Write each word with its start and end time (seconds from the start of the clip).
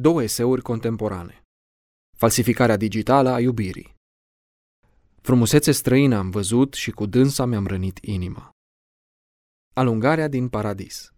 Două 0.00 0.22
eseuri 0.22 0.62
contemporane. 0.62 1.42
Falsificarea 2.16 2.76
digitală 2.76 3.28
a 3.28 3.40
iubirii. 3.40 3.94
Frumusețe 5.20 5.72
străină 5.72 6.16
am 6.16 6.30
văzut 6.30 6.74
și 6.74 6.90
cu 6.90 7.06
dânsa 7.06 7.44
mi-am 7.44 7.66
rănit 7.66 7.98
inima. 8.02 8.50
Alungarea 9.74 10.28
din 10.28 10.48
paradis. 10.48 11.12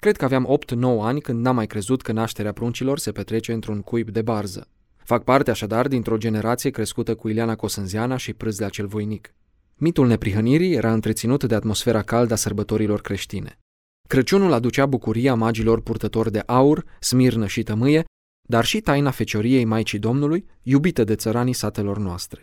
Cred 0.00 0.16
că 0.16 0.24
aveam 0.24 0.58
8-9 0.66 0.78
ani 1.00 1.20
când 1.20 1.40
n-am 1.40 1.54
mai 1.54 1.66
crezut 1.66 2.02
că 2.02 2.12
nașterea 2.12 2.52
pruncilor 2.52 2.98
se 2.98 3.12
petrece 3.12 3.52
într-un 3.52 3.82
cuib 3.82 4.08
de 4.10 4.22
barză. 4.22 4.68
Fac 4.96 5.24
parte 5.24 5.50
așadar 5.50 5.88
dintr-o 5.88 6.16
generație 6.16 6.70
crescută 6.70 7.14
cu 7.14 7.28
Ileana 7.28 7.56
Cosânziana 7.56 8.16
și 8.16 8.34
Prâzlea 8.34 8.68
cel 8.68 8.86
voinic. 8.86 9.34
Mitul 9.74 10.06
neprihănirii 10.06 10.74
era 10.74 10.92
întreținut 10.92 11.44
de 11.44 11.54
atmosfera 11.54 12.02
caldă 12.02 12.32
a 12.32 12.36
sărbătorilor 12.36 13.00
creștine. 13.00 13.58
Crăciunul 14.06 14.52
aducea 14.52 14.86
bucuria 14.86 15.34
magilor 15.34 15.80
purtători 15.80 16.30
de 16.30 16.42
aur, 16.46 16.84
smirnă 17.00 17.46
și 17.46 17.62
tămâie, 17.62 18.04
dar 18.48 18.64
și 18.64 18.80
taina 18.80 19.10
fecioriei 19.10 19.64
Maicii 19.64 19.98
Domnului, 19.98 20.46
iubită 20.62 21.04
de 21.04 21.14
țăranii 21.14 21.52
satelor 21.52 21.98
noastre. 21.98 22.42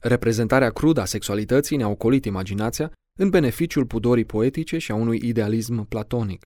Reprezentarea 0.00 0.70
crudă 0.70 1.00
a 1.00 1.04
sexualității 1.04 1.76
ne-a 1.76 1.88
ocolit 1.88 2.24
imaginația 2.24 2.92
în 3.18 3.30
beneficiul 3.30 3.86
pudorii 3.86 4.24
poetice 4.24 4.78
și 4.78 4.90
a 4.90 4.94
unui 4.94 5.20
idealism 5.22 5.88
platonic. 5.88 6.42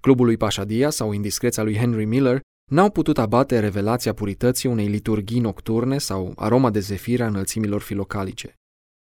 Clubul 0.00 0.24
lui 0.24 0.36
Pașadia 0.36 0.90
sau 0.90 1.12
indiscreția 1.12 1.62
lui 1.62 1.76
Henry 1.76 2.04
Miller 2.04 2.40
n-au 2.70 2.90
putut 2.90 3.18
abate 3.18 3.58
revelația 3.58 4.12
purității 4.12 4.68
unei 4.68 4.86
liturghii 4.86 5.40
nocturne 5.40 5.98
sau 5.98 6.32
aroma 6.36 6.70
de 6.70 6.80
zefir 6.80 7.22
a 7.22 7.26
înălțimilor 7.26 7.80
filocalice. 7.80 8.54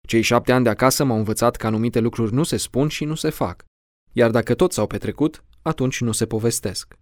Cei 0.08 0.22
șapte 0.22 0.52
ani 0.52 0.64
de 0.64 0.70
acasă 0.70 1.04
m-au 1.04 1.18
învățat 1.18 1.56
că 1.56 1.68
anumite 1.68 2.00
lucruri 2.00 2.34
nu 2.34 2.44
se 2.44 2.58
spun 2.58 2.88
și 2.88 3.06
nu 3.06 3.16
se 3.16 3.30
fac, 3.30 3.66
iar 4.12 4.32
dacă 4.32 4.54
tot 4.54 4.72
s-au 4.72 4.88
petrecut, 4.88 5.44
atunci 5.62 6.02
nu 6.02 6.12
se 6.12 6.26
povestesc. 6.26 6.98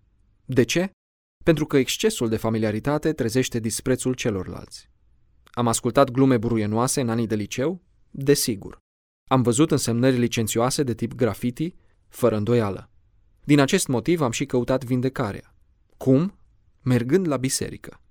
De 0.45 0.63
ce? 0.63 0.91
Pentru 1.43 1.65
că 1.65 1.77
excesul 1.77 2.29
de 2.29 2.37
familiaritate 2.37 3.13
trezește 3.13 3.59
disprețul 3.59 4.13
celorlalți. 4.13 4.89
Am 5.51 5.67
ascultat 5.67 6.11
glume 6.11 6.37
buruienoase 6.37 7.01
în 7.01 7.09
anii 7.09 7.27
de 7.27 7.35
liceu? 7.35 7.81
Desigur. 8.09 8.77
Am 9.29 9.41
văzut 9.41 9.71
însemnări 9.71 10.17
licențioase 10.17 10.83
de 10.83 10.93
tip 10.93 11.13
graffiti? 11.13 11.75
Fără 12.07 12.35
îndoială. 12.35 12.89
Din 13.43 13.59
acest 13.59 13.87
motiv 13.87 14.21
am 14.21 14.31
și 14.31 14.45
căutat 14.45 14.83
vindecarea. 14.83 15.55
Cum? 15.97 16.39
Mergând 16.81 17.27
la 17.27 17.37
biserică. 17.37 18.01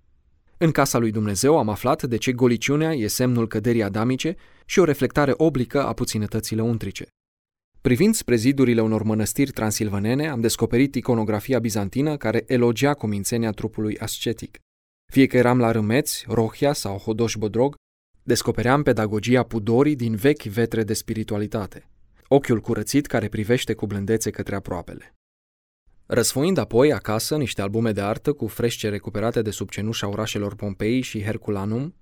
În 0.56 0.70
casa 0.70 0.98
lui 0.98 1.10
Dumnezeu 1.10 1.58
am 1.58 1.68
aflat 1.68 2.02
de 2.02 2.16
ce 2.16 2.32
goliciunea 2.32 2.94
e 2.94 3.06
semnul 3.06 3.48
căderii 3.48 3.82
adamice 3.82 4.36
și 4.66 4.78
o 4.78 4.84
reflectare 4.84 5.32
oblică 5.36 5.86
a 5.86 5.92
puținătății 5.92 6.56
lăuntrice. 6.56 7.06
Privind 7.80 8.14
spre 8.14 8.36
zidurile 8.36 8.80
unor 8.80 9.02
mănăstiri 9.02 9.50
transilvanene, 9.50 10.28
am 10.28 10.40
descoperit 10.40 10.94
iconografia 10.94 11.58
bizantină 11.58 12.16
care 12.16 12.44
elogia 12.46 12.94
cumințenia 12.94 13.50
trupului 13.50 13.98
ascetic. 13.98 14.58
Fie 15.12 15.26
că 15.26 15.36
eram 15.36 15.58
la 15.58 15.70
Râmeți, 15.70 16.24
Rohia 16.28 16.72
sau 16.72 16.98
Hodoș 16.98 17.34
Bodrog, 17.34 17.74
descopeream 18.22 18.82
pedagogia 18.82 19.42
pudorii 19.42 19.96
din 19.96 20.14
vechi 20.14 20.42
vetre 20.42 20.84
de 20.84 20.92
spiritualitate. 20.92 21.88
Ochiul 22.28 22.60
curățit 22.60 23.06
care 23.06 23.28
privește 23.28 23.74
cu 23.74 23.86
blândețe 23.86 24.30
către 24.30 24.54
aproapele. 24.54 25.14
Răsfoind 26.06 26.58
apoi 26.58 26.92
acasă 26.92 27.36
niște 27.36 27.62
albume 27.62 27.92
de 27.92 28.00
artă 28.00 28.32
cu 28.32 28.46
frește 28.46 28.88
recuperate 28.88 29.42
de 29.42 29.50
sub 29.50 29.70
cenușa 29.70 30.08
orașelor 30.08 30.54
Pompei 30.54 31.00
și 31.00 31.22
Herculanum, 31.22 31.94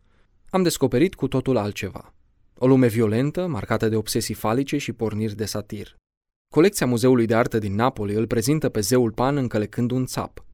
am 0.50 0.62
descoperit 0.62 1.14
cu 1.14 1.28
totul 1.28 1.56
altceva. 1.56 2.14
O 2.58 2.66
lume 2.66 2.86
violentă, 2.86 3.46
marcată 3.46 3.88
de 3.88 3.96
obsesii 3.96 4.34
falice 4.34 4.78
și 4.78 4.92
porniri 4.92 5.34
de 5.34 5.44
satir. 5.44 5.96
Colecția 6.54 6.86
Muzeului 6.86 7.26
de 7.26 7.34
Artă 7.34 7.58
din 7.58 7.74
Napoli 7.74 8.14
îl 8.14 8.26
prezintă 8.26 8.68
pe 8.68 8.80
zeul 8.80 9.12
Pan 9.12 9.36
încălecând 9.36 9.90
un 9.90 10.06
țap. 10.06 10.44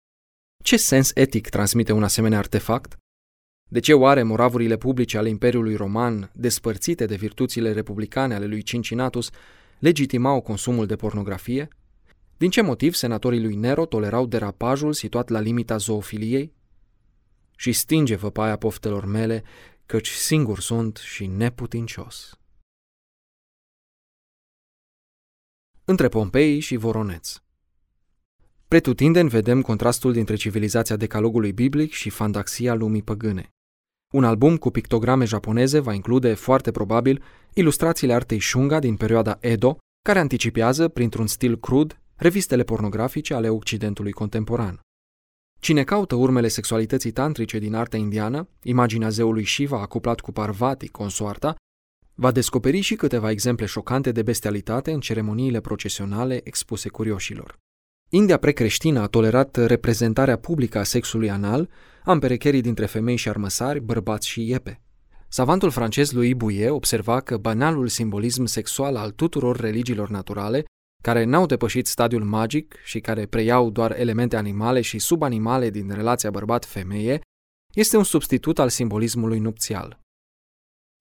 Ce 0.65 0.77
sens 0.77 1.11
etic 1.15 1.49
transmite 1.49 1.93
un 1.93 2.03
asemenea 2.03 2.39
artefact? 2.39 2.97
De 3.71 3.81
ce 3.81 3.95
oare 3.95 4.23
moravurile 4.23 4.77
publice 4.77 5.19
ale 5.19 5.29
Imperiului 5.29 5.75
Roman, 5.75 6.31
despărțite 6.35 7.07
de 7.07 7.15
virtuțile 7.15 7.73
republicane 7.73 8.35
ale 8.35 8.47
lui 8.47 8.63
Cincinnatus, 8.63 9.31
legitimau 9.79 10.41
consumul 10.41 10.87
de 10.87 10.97
pornografie? 10.97 11.69
Din 12.37 12.51
ce 12.51 12.61
motiv 12.61 12.95
senatorii 12.95 13.43
lui 13.43 13.55
Nero 13.55 13.87
tolerau 13.87 14.27
derapajul 14.27 14.93
situat 14.93 15.29
la 15.29 15.41
limita 15.41 15.77
zoofiliei? 15.77 16.53
Și 17.57 17.73
stinge 17.73 18.15
văpaia 18.15 18.57
poftelor 18.57 19.05
mele, 19.05 19.43
căci 19.93 20.09
singur 20.09 20.61
sunt 20.61 20.97
și 20.97 21.27
neputincios. 21.27 22.39
Între 25.85 26.09
Pompei 26.09 26.61
și 26.61 26.77
Voroneț 26.77 27.37
Pretutindeni 28.69 29.29
vedem 29.29 29.63
contrastul 29.63 30.13
dintre 30.13 30.35
civilizația 30.35 30.97
decalogului 30.97 31.53
biblic 31.53 31.93
și 31.93 32.11
fantaxia 32.11 32.75
lumii 32.75 33.03
păgâne. 33.03 33.49
Un 34.13 34.25
album 34.25 34.57
cu 34.57 34.71
pictograme 34.71 35.25
japoneze 35.25 35.79
va 35.79 35.93
include, 35.93 36.35
foarte 36.35 36.71
probabil, 36.71 37.25
ilustrațiile 37.55 38.15
artei 38.15 38.41
Shunga 38.41 38.79
din 38.79 38.97
perioada 38.97 39.39
Edo, 39.41 39.79
care 40.05 40.19
anticipează, 40.19 40.89
printr-un 40.89 41.27
stil 41.27 41.59
crud, 41.59 42.01
revistele 42.17 42.63
pornografice 42.63 43.35
ale 43.35 43.49
Occidentului 43.49 44.13
contemporan. 44.13 44.81
Cine 45.63 45.85
caută 45.85 46.15
urmele 46.15 46.49
sexualității 46.49 47.11
tantrice 47.11 47.59
din 47.59 47.75
arta 47.75 47.97
indiană, 47.97 48.49
imaginea 48.63 49.09
zeului 49.09 49.47
Shiva 49.47 49.81
acuplat 49.81 50.21
cu 50.21 50.33
Parvati, 50.33 50.89
consoarta, 50.89 51.55
va 52.15 52.31
descoperi 52.31 52.81
și 52.81 52.95
câteva 52.95 53.31
exemple 53.31 53.67
șocante 53.67 54.13
de 54.13 54.23
bestialitate 54.23 54.93
în 54.93 55.01
ceremoniile 55.01 55.61
procesionale 55.61 56.41
expuse 56.45 56.89
curioșilor. 56.89 57.59
India 58.09 58.37
precreștină 58.37 59.01
a 59.01 59.07
tolerat 59.07 59.57
reprezentarea 59.57 60.39
publică 60.39 60.79
a 60.79 60.83
sexului 60.83 61.31
anal, 61.31 61.69
am 62.05 62.19
perecherii 62.19 62.61
dintre 62.61 62.87
femei 62.87 63.17
și 63.17 63.29
armăsari, 63.29 63.81
bărbați 63.81 64.29
și 64.29 64.49
iepe. 64.49 64.81
Savantul 65.29 65.71
francez 65.71 66.11
Louis 66.11 66.35
Bouillet 66.35 66.71
observa 66.71 67.21
că 67.21 67.37
banalul 67.37 67.89
simbolism 67.89 68.45
sexual 68.45 68.97
al 68.97 69.11
tuturor 69.11 69.57
religiilor 69.57 70.09
naturale 70.09 70.65
care 71.03 71.25
n-au 71.25 71.47
depășit 71.47 71.87
stadiul 71.87 72.25
magic 72.25 72.75
și 72.85 73.01
care 73.01 73.27
preiau 73.27 73.71
doar 73.71 73.99
elemente 73.99 74.37
animale 74.37 74.81
și 74.81 74.99
subanimale 74.99 75.71
din 75.71 75.91
relația 75.91 76.31
bărbat-femeie, 76.31 77.21
este 77.75 77.97
un 77.97 78.05
substitut 78.05 78.59
al 78.59 78.69
simbolismului 78.69 79.39
nupțial. 79.39 80.01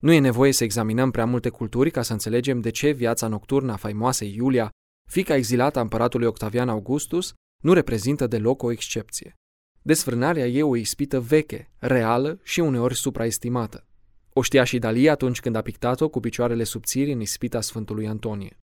Nu 0.02 0.12
e 0.12 0.18
nevoie 0.18 0.52
să 0.52 0.64
examinăm 0.64 1.10
prea 1.10 1.26
multe 1.26 1.48
culturi 1.48 1.90
ca 1.90 2.02
să 2.02 2.12
înțelegem 2.12 2.60
de 2.60 2.70
ce 2.70 2.90
viața 2.90 3.28
nocturnă 3.28 3.72
a 3.72 3.76
faimoasei 3.76 4.34
Iulia, 4.34 4.70
fica 5.10 5.34
exilată 5.34 5.78
a 5.78 5.82
împăratului 5.82 6.26
Octavian 6.26 6.68
Augustus, 6.68 7.32
nu 7.62 7.72
reprezintă 7.72 8.26
deloc 8.26 8.62
o 8.62 8.70
excepție. 8.70 9.34
Desfrânarea 9.82 10.46
e 10.46 10.62
o 10.62 10.76
ispită 10.76 11.20
veche, 11.20 11.70
reală 11.78 12.40
și 12.42 12.60
uneori 12.60 12.96
supraestimată. 12.96 13.86
O 14.32 14.42
știa 14.42 14.64
și 14.64 14.78
Dali 14.78 15.08
atunci 15.08 15.40
când 15.40 15.56
a 15.56 15.62
pictat-o 15.62 16.08
cu 16.08 16.20
picioarele 16.20 16.64
subțiri 16.64 17.12
în 17.12 17.20
ispita 17.20 17.60
Sfântului 17.60 18.06
Antonie. 18.06 18.61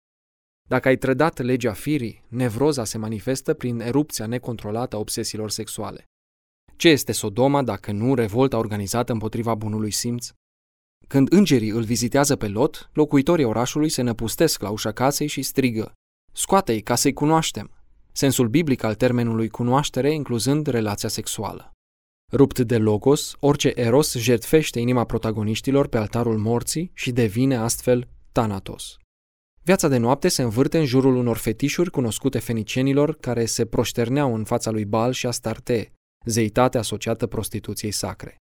Dacă 0.68 0.88
ai 0.88 0.96
trădat 0.96 1.38
legea 1.38 1.72
firii, 1.72 2.24
nevroza 2.28 2.84
se 2.84 2.98
manifestă 2.98 3.54
prin 3.54 3.80
erupția 3.80 4.26
necontrolată 4.26 4.96
a 4.96 4.98
obsesiilor 4.98 5.50
sexuale. 5.50 6.04
Ce 6.76 6.88
este 6.88 7.12
Sodoma 7.12 7.62
dacă 7.62 7.92
nu 7.92 8.14
revolta 8.14 8.58
organizată 8.58 9.12
împotriva 9.12 9.54
bunului 9.54 9.90
simț? 9.90 10.30
Când 11.06 11.32
îngerii 11.32 11.68
îl 11.68 11.82
vizitează 11.82 12.36
pe 12.36 12.48
Lot, 12.48 12.90
locuitorii 12.92 13.44
orașului 13.44 13.88
se 13.88 14.02
năpustesc 14.02 14.62
la 14.62 14.70
ușa 14.70 14.92
casei 14.92 15.26
și 15.26 15.42
strigă 15.42 15.92
Scoate-i 16.32 16.80
ca 16.80 16.94
să-i 16.94 17.12
cunoaștem! 17.12 17.70
Sensul 18.12 18.48
biblic 18.48 18.82
al 18.82 18.94
termenului 18.94 19.48
cunoaștere 19.48 20.12
incluzând 20.12 20.66
relația 20.66 21.08
sexuală. 21.08 21.72
Rupt 22.32 22.58
de 22.58 22.78
logos, 22.78 23.36
orice 23.40 23.72
eros 23.74 24.14
jertfește 24.14 24.80
inima 24.80 25.04
protagoniștilor 25.04 25.88
pe 25.88 25.98
altarul 25.98 26.38
morții 26.38 26.90
și 26.94 27.12
devine 27.12 27.56
astfel 27.56 28.08
Thanatos. 28.32 28.96
Viața 29.68 29.88
de 29.88 29.96
noapte 29.96 30.28
se 30.28 30.42
învârte 30.42 30.78
în 30.78 30.84
jurul 30.84 31.16
unor 31.16 31.36
fetișuri 31.36 31.90
cunoscute 31.90 32.38
fenicienilor 32.38 33.16
care 33.16 33.44
se 33.44 33.66
proșterneau 33.66 34.34
în 34.34 34.44
fața 34.44 34.70
lui 34.70 34.84
Bal 34.84 35.12
și 35.12 35.26
Astarte, 35.26 35.92
zeitate 36.24 36.78
asociată 36.78 37.26
prostituției 37.26 37.90
sacre. 37.90 38.36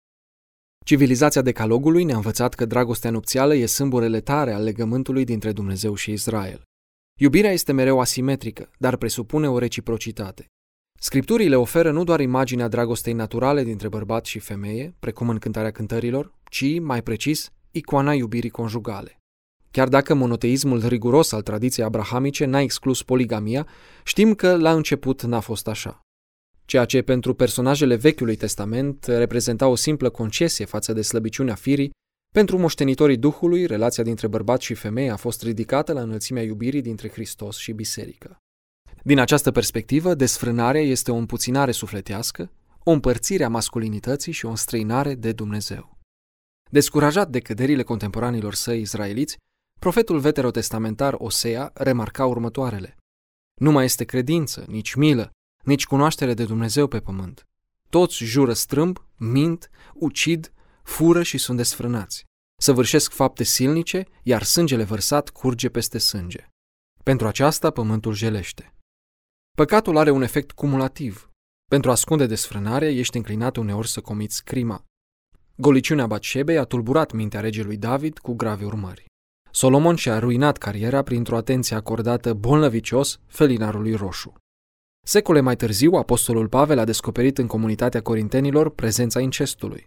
Civilizația 0.86 1.42
decalogului 1.42 2.04
ne-a 2.04 2.16
învățat 2.16 2.54
că 2.54 2.66
dragostea 2.66 3.10
nupțială 3.10 3.56
e 3.56 3.66
sâmburele 3.66 4.22
tare 4.22 4.54
al 4.54 4.64
legământului 4.64 5.24
dintre 5.24 5.52
Dumnezeu 5.52 5.96
și 5.96 6.12
Israel. 6.12 6.62
Iubirea 7.20 7.52
este 7.52 7.72
mereu 7.72 8.00
asimetrică, 8.00 8.70
dar 8.78 8.98
presupune 8.98 9.50
o 9.50 9.58
reciprocitate. 9.58 10.46
Scripturile 11.00 11.56
oferă 11.56 11.92
nu 11.92 12.04
doar 12.04 12.20
imaginea 12.20 12.68
dragostei 12.68 13.14
naturale 13.14 13.64
dintre 13.64 13.88
bărbat 13.88 14.26
și 14.26 14.40
femeie, 14.40 14.96
precum 15.00 15.30
în 15.30 15.38
cântarea 15.38 15.72
cântărilor, 15.72 16.34
ci, 16.50 16.80
mai 16.80 17.04
precis, 17.04 17.52
icoana 17.72 18.14
iubirii 18.14 18.50
conjugale. 18.50 19.18
Chiar 19.78 19.88
dacă 19.88 20.14
monoteismul 20.14 20.88
riguros 20.88 21.32
al 21.32 21.42
tradiției 21.42 21.86
abrahamice 21.86 22.46
n-a 22.46 22.60
exclus 22.60 23.04
poligamia, 23.04 23.68
știm 24.04 24.34
că 24.34 24.56
la 24.56 24.74
început 24.74 25.24
n-a 25.24 25.40
fost 25.40 25.68
așa. 25.68 26.00
Ceea 26.66 26.86
ce 26.86 27.02
pentru 27.02 27.34
personajele 27.34 27.96
Vechiului 27.96 28.36
Testament 28.36 29.06
reprezenta 29.06 29.68
o 29.68 29.76
simplă 29.76 30.10
concesie 30.10 30.66
față 30.66 30.94
de 30.94 31.02
slăbiciunea 31.02 31.56
firii, 31.56 31.90
pentru 32.34 32.58
moștenitorii 32.58 33.18
Duhului, 33.18 33.66
relația 33.66 34.04
dintre 34.04 34.28
bărbat 34.28 34.62
și 34.62 34.74
femeie 34.74 35.10
a 35.10 35.16
fost 35.16 35.44
ridicată 35.44 35.94
la 35.94 36.02
înălțimea 36.02 36.44
iubirii 36.44 36.82
dintre 36.82 37.10
Hristos 37.10 37.58
și 37.58 37.72
biserică. 37.72 38.38
Din 39.04 39.20
această 39.20 39.52
perspectivă, 39.52 40.14
desfrânarea 40.14 40.82
este 40.82 41.12
o 41.12 41.16
împuținare 41.16 41.72
sufletească, 41.72 42.52
o 42.84 42.92
împărțire 42.92 43.44
a 43.44 43.50
masculinității 43.50 44.32
și 44.32 44.46
o 44.46 44.50
înstrăinare 44.50 45.16
de 45.16 45.32
Dumnezeu. 45.32 45.98
Descurajat 46.70 47.30
de 47.30 47.40
căderile 47.40 47.84
contemporanilor 47.84 48.54
săi 48.54 48.80
izraeliți, 48.80 49.38
profetul 49.80 50.20
veterotestamentar 50.20 51.16
Osea 51.18 51.72
remarca 51.74 52.26
următoarele. 52.26 52.98
Nu 53.60 53.72
mai 53.72 53.86
este 53.86 54.04
credință, 54.04 54.66
nici 54.68 54.94
milă, 54.94 55.32
nici 55.64 55.86
cunoaștere 55.86 56.34
de 56.34 56.46
Dumnezeu 56.46 56.88
pe 56.88 57.00
pământ. 57.00 57.48
Toți 57.90 58.24
jură 58.24 58.54
strâmb, 58.54 59.06
mint, 59.18 59.70
ucid, 59.94 60.54
fură 60.84 61.24
și 61.24 61.38
sunt 61.38 61.58
desfrânați. 61.58 62.26
Săvârșesc 62.60 63.12
fapte 63.12 63.44
silnice, 63.44 64.06
iar 64.24 64.44
sângele 64.44 64.84
vărsat 64.84 65.30
curge 65.30 65.70
peste 65.70 65.98
sânge. 65.98 66.50
Pentru 67.04 67.28
aceasta 67.28 67.72
pământul 67.72 68.14
jelește. 68.14 68.74
Păcatul 69.58 69.98
are 69.98 70.12
un 70.12 70.22
efect 70.22 70.52
cumulativ. 70.52 71.30
Pentru 71.70 71.90
a 71.90 71.94
ascunde 71.94 72.26
desfrânarea, 72.26 72.90
ești 72.90 73.18
înclinat 73.18 73.56
uneori 73.56 73.88
să 73.88 74.02
comiți 74.02 74.44
crima. 74.44 74.84
Goliciunea 75.56 76.08
Batșebei 76.08 76.58
a 76.58 76.64
tulburat 76.64 77.12
mintea 77.12 77.40
regelui 77.40 77.78
David 77.78 78.18
cu 78.18 78.34
grave 78.34 78.66
urmări. 78.66 79.06
Solomon 79.58 79.96
și-a 79.96 80.20
ruinat 80.20 80.58
cariera 80.58 81.02
printr-o 81.02 81.38
atenție 81.38 81.76
acordată 81.76 82.34
bolnăvicios 82.34 83.20
felinarului 83.28 83.94
roșu. 83.94 84.34
Secole 85.04 85.40
mai 85.40 85.56
târziu, 85.56 85.92
apostolul 85.92 86.48
Pavel 86.48 86.80
a 86.80 86.86
descoperit 86.86 87.38
în 87.38 87.48
comunitatea 87.48 88.02
corintenilor 88.02 88.70
prezența 88.70 89.20
incestului. 89.20 89.86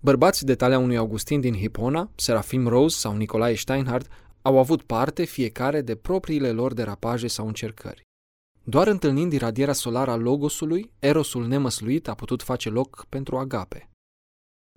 Bărbați 0.00 0.44
de 0.44 0.54
talia 0.54 0.78
unui 0.78 0.96
Augustin 0.96 1.40
din 1.40 1.54
Hipona, 1.54 2.10
Serafim 2.14 2.66
Rose 2.66 2.98
sau 2.98 3.16
Nicolae 3.16 3.54
Steinhardt 3.54 4.10
au 4.42 4.58
avut 4.58 4.82
parte 4.82 5.24
fiecare 5.24 5.80
de 5.80 5.94
propriile 5.94 6.50
lor 6.50 6.72
derapaje 6.72 7.26
sau 7.26 7.46
încercări. 7.46 8.02
Doar 8.62 8.86
întâlnind 8.86 9.32
iradierea 9.32 9.74
solară 9.74 10.10
a 10.10 10.16
Logosului, 10.16 10.92
Erosul 10.98 11.46
nemăsluit 11.46 12.08
a 12.08 12.14
putut 12.14 12.42
face 12.42 12.68
loc 12.68 13.06
pentru 13.08 13.36
agape. 13.36 13.90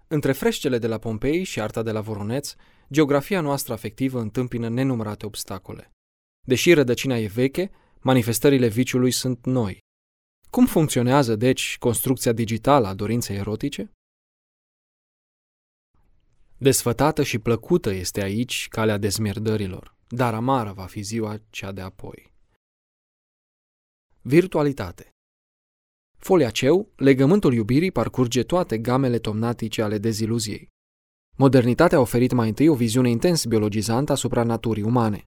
Între 0.07 0.31
freșcele 0.31 0.77
de 0.77 0.87
la 0.87 0.97
Pompei 0.97 1.43
și 1.43 1.61
arta 1.61 1.83
de 1.83 1.91
la 1.91 2.01
Voroneț, 2.01 2.55
geografia 2.93 3.41
noastră 3.41 3.73
afectivă 3.73 4.19
întâmpină 4.19 4.69
nenumărate 4.69 5.25
obstacole. 5.25 5.91
Deși 6.47 6.73
rădăcina 6.73 7.17
e 7.17 7.27
veche, 7.27 7.71
manifestările 7.99 8.67
viciului 8.67 9.11
sunt 9.11 9.45
noi. 9.45 9.77
Cum 10.49 10.65
funcționează, 10.65 11.35
deci, 11.35 11.77
construcția 11.77 12.31
digitală 12.31 12.87
a 12.87 12.93
dorinței 12.93 13.35
erotice? 13.35 13.91
Desfătată 16.57 17.23
și 17.23 17.39
plăcută 17.39 17.89
este 17.89 18.21
aici 18.21 18.67
calea 18.69 18.97
dezmierdărilor, 18.97 19.95
dar 20.07 20.33
amară 20.33 20.71
va 20.71 20.85
fi 20.85 21.01
ziua 21.01 21.41
cea 21.49 21.71
de 21.71 21.81
apoi. 21.81 22.33
Virtualitate 24.21 25.09
Folia 26.17 26.49
ceu, 26.49 26.91
legământul 26.95 27.53
iubirii 27.53 27.91
parcurge 27.91 28.43
toate 28.43 28.77
gamele 28.77 29.19
tomnatice 29.19 29.81
ale 29.81 29.97
deziluziei. 29.97 30.72
Modernitatea 31.35 31.97
a 31.97 32.01
oferit 32.01 32.31
mai 32.31 32.47
întâi 32.47 32.67
o 32.67 32.75
viziune 32.75 33.09
intens 33.09 33.45
biologizantă 33.45 34.11
asupra 34.11 34.43
naturii 34.43 34.83
umane. 34.83 35.23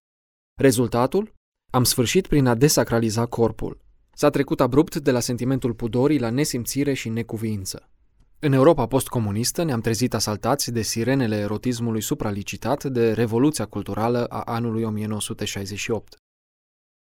Rezultatul? 0.60 1.34
Am 1.72 1.84
sfârșit 1.84 2.26
prin 2.26 2.46
a 2.46 2.54
desacraliza 2.54 3.26
corpul. 3.26 3.80
S-a 4.14 4.30
trecut 4.30 4.60
abrupt 4.60 4.96
de 4.96 5.10
la 5.10 5.20
sentimentul 5.20 5.74
pudorii 5.74 6.18
la 6.18 6.30
nesimțire 6.30 6.92
și 6.92 7.08
necuviință. 7.08 7.90
În 8.38 8.52
Europa 8.52 8.86
postcomunistă 8.86 9.62
ne-am 9.62 9.80
trezit 9.80 10.14
asaltați 10.14 10.72
de 10.72 10.82
sirenele 10.82 11.36
erotismului 11.36 12.00
supralicitat 12.00 12.84
de 12.84 13.12
revoluția 13.12 13.66
culturală 13.66 14.24
a 14.24 14.40
anului 14.40 14.82
1968. 14.82 16.16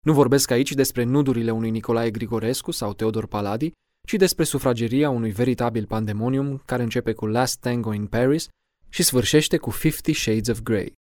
Nu 0.05 0.13
vorbesc 0.13 0.51
aici 0.51 0.71
despre 0.71 1.03
nudurile 1.03 1.51
unui 1.51 1.69
Nicolae 1.69 2.11
Grigorescu 2.11 2.71
sau 2.71 2.93
Teodor 2.93 3.27
Paladi, 3.27 3.71
ci 4.07 4.13
despre 4.13 4.43
sufrageria 4.43 5.09
unui 5.09 5.31
veritabil 5.31 5.85
pandemonium 5.85 6.61
care 6.65 6.83
începe 6.83 7.13
cu 7.13 7.25
Last 7.25 7.59
Tango 7.59 7.93
in 7.93 8.05
Paris 8.05 8.47
și 8.95 9.03
sfârșește 9.03 9.57
cu 9.57 9.69
Fifty 9.69 10.13
Shades 10.13 10.47
of 10.47 10.61
Grey. 10.61 10.93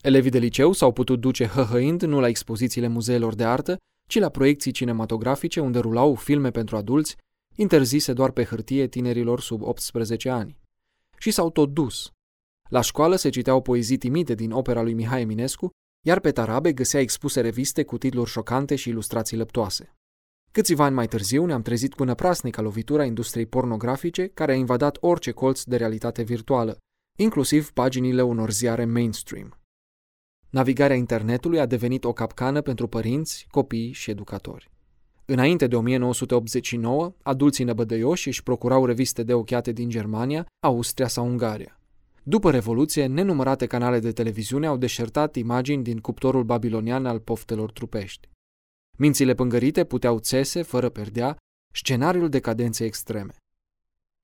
Elevii 0.00 0.30
de 0.30 0.38
liceu 0.38 0.72
s-au 0.72 0.92
putut 0.92 1.20
duce 1.20 1.46
hăhăind 1.46 2.02
nu 2.02 2.20
la 2.20 2.28
expozițiile 2.28 2.88
muzeelor 2.88 3.34
de 3.34 3.44
artă, 3.44 3.76
ci 4.08 4.18
la 4.18 4.28
proiecții 4.28 4.72
cinematografice 4.72 5.60
unde 5.60 5.78
rulau 5.78 6.14
filme 6.14 6.50
pentru 6.50 6.76
adulți, 6.76 7.16
interzise 7.54 8.12
doar 8.12 8.30
pe 8.30 8.44
hârtie 8.44 8.86
tinerilor 8.86 9.40
sub 9.40 9.62
18 9.62 10.28
ani. 10.28 10.56
Și 11.18 11.30
s-au 11.30 11.50
tot 11.50 11.72
dus. 11.72 12.10
La 12.68 12.80
școală 12.80 13.16
se 13.16 13.28
citeau 13.28 13.62
poezii 13.62 13.98
timide 13.98 14.34
din 14.34 14.50
opera 14.50 14.82
lui 14.82 14.94
Mihai 14.94 15.20
Eminescu, 15.20 15.70
iar 16.06 16.20
pe 16.20 16.32
tarabe 16.32 16.72
găsea 16.72 17.00
expuse 17.00 17.40
reviste 17.40 17.84
cu 17.84 17.98
titluri 17.98 18.30
șocante 18.30 18.74
și 18.74 18.88
ilustrații 18.88 19.36
lăptoase. 19.36 19.96
Câțiva 20.52 20.84
ani 20.84 20.94
mai 20.94 21.06
târziu 21.08 21.44
ne-am 21.44 21.62
trezit 21.62 21.94
cu 21.94 22.04
năprasnica 22.04 22.62
lovitura 22.62 23.04
industriei 23.04 23.46
pornografice 23.46 24.26
care 24.26 24.52
a 24.52 24.54
invadat 24.54 24.96
orice 25.00 25.30
colț 25.30 25.62
de 25.62 25.76
realitate 25.76 26.22
virtuală, 26.22 26.78
inclusiv 27.18 27.70
paginile 27.70 28.22
unor 28.22 28.50
ziare 28.50 28.84
mainstream. 28.84 29.58
Navigarea 30.50 30.96
internetului 30.96 31.60
a 31.60 31.66
devenit 31.66 32.04
o 32.04 32.12
capcană 32.12 32.60
pentru 32.60 32.86
părinți, 32.86 33.46
copii 33.50 33.92
și 33.92 34.10
educatori. 34.10 34.70
Înainte 35.24 35.66
de 35.66 35.76
1989, 35.76 37.14
adulții 37.22 37.64
năbădăioși 37.64 38.28
își 38.28 38.42
procurau 38.42 38.86
reviste 38.86 39.22
de 39.22 39.34
ochiate 39.34 39.72
din 39.72 39.88
Germania, 39.88 40.46
Austria 40.64 41.08
sau 41.08 41.26
Ungaria. 41.26 41.80
După 42.22 42.50
Revoluție, 42.50 43.06
nenumărate 43.06 43.66
canale 43.66 43.98
de 43.98 44.12
televiziune 44.12 44.66
au 44.66 44.76
deșertat 44.76 45.36
imagini 45.36 45.82
din 45.82 45.98
cuptorul 45.98 46.44
babilonian 46.44 47.06
al 47.06 47.20
poftelor 47.20 47.72
trupești. 47.72 48.30
Mințile 48.98 49.34
pângărite 49.34 49.84
puteau 49.84 50.18
țese, 50.18 50.62
fără 50.62 50.88
perdea, 50.88 51.36
scenariul 51.72 52.28
decadenței 52.28 52.86
extreme. 52.86 53.34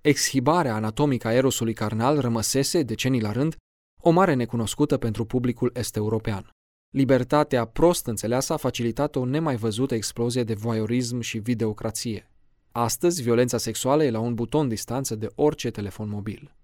Exhibarea 0.00 0.74
anatomică 0.74 1.28
a 1.28 1.32
erosului 1.32 1.74
carnal 1.74 2.20
rămăsese, 2.20 2.82
decenii 2.82 3.20
la 3.20 3.32
rând, 3.32 3.56
o 4.00 4.10
mare 4.10 4.34
necunoscută 4.34 4.96
pentru 4.96 5.24
publicul 5.24 5.70
est-european. 5.74 6.50
Libertatea 6.90 7.64
prost 7.64 8.06
înțeleasă 8.06 8.52
a 8.52 8.56
facilitat 8.56 9.16
o 9.16 9.24
nemai 9.24 9.56
văzută 9.56 9.94
explozie 9.94 10.44
de 10.44 10.54
voyeurism 10.54 11.20
și 11.20 11.38
videocrație. 11.38 12.30
Astăzi, 12.72 13.22
violența 13.22 13.58
sexuală 13.58 14.04
e 14.04 14.10
la 14.10 14.18
un 14.18 14.34
buton 14.34 14.68
distanță 14.68 15.14
de 15.14 15.28
orice 15.34 15.70
telefon 15.70 16.08
mobil. 16.08 16.54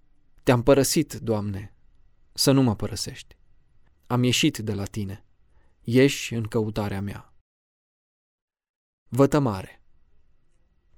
Te-am 0.43 0.63
părăsit, 0.63 1.13
Doamne, 1.13 1.73
să 2.33 2.51
nu 2.51 2.61
mă 2.61 2.75
părăsești. 2.75 3.37
Am 4.07 4.23
ieșit 4.23 4.57
de 4.57 4.73
la 4.73 4.83
tine. 4.83 5.25
Ieși 5.81 6.33
în 6.33 6.43
căutarea 6.43 7.01
mea. 7.01 7.34
Vătămare 9.15 9.81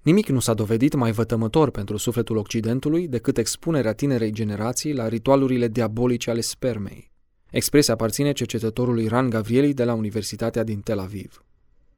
Nimic 0.02 0.28
nu 0.28 0.40
s-a 0.40 0.54
dovedit 0.54 0.94
mai 0.94 1.12
vătămător 1.12 1.70
pentru 1.70 1.98
sufletul 1.98 2.38
Occidentului 2.38 3.08
decât 3.08 3.38
expunerea 3.38 3.94
tinerei 3.94 4.32
generații 4.32 4.94
la 4.94 5.08
ritualurile 5.08 5.68
diabolice 5.68 6.30
ale 6.30 6.42
spermei. 6.42 7.12
Expresia 7.52 7.94
aparține 7.94 8.32
cercetătorului 8.32 9.08
Ran 9.08 9.30
Gavrieli 9.30 9.74
de 9.74 9.84
la 9.84 9.94
Universitatea 9.94 10.64
din 10.64 10.80
Tel 10.80 11.00
Aviv. 11.00 11.46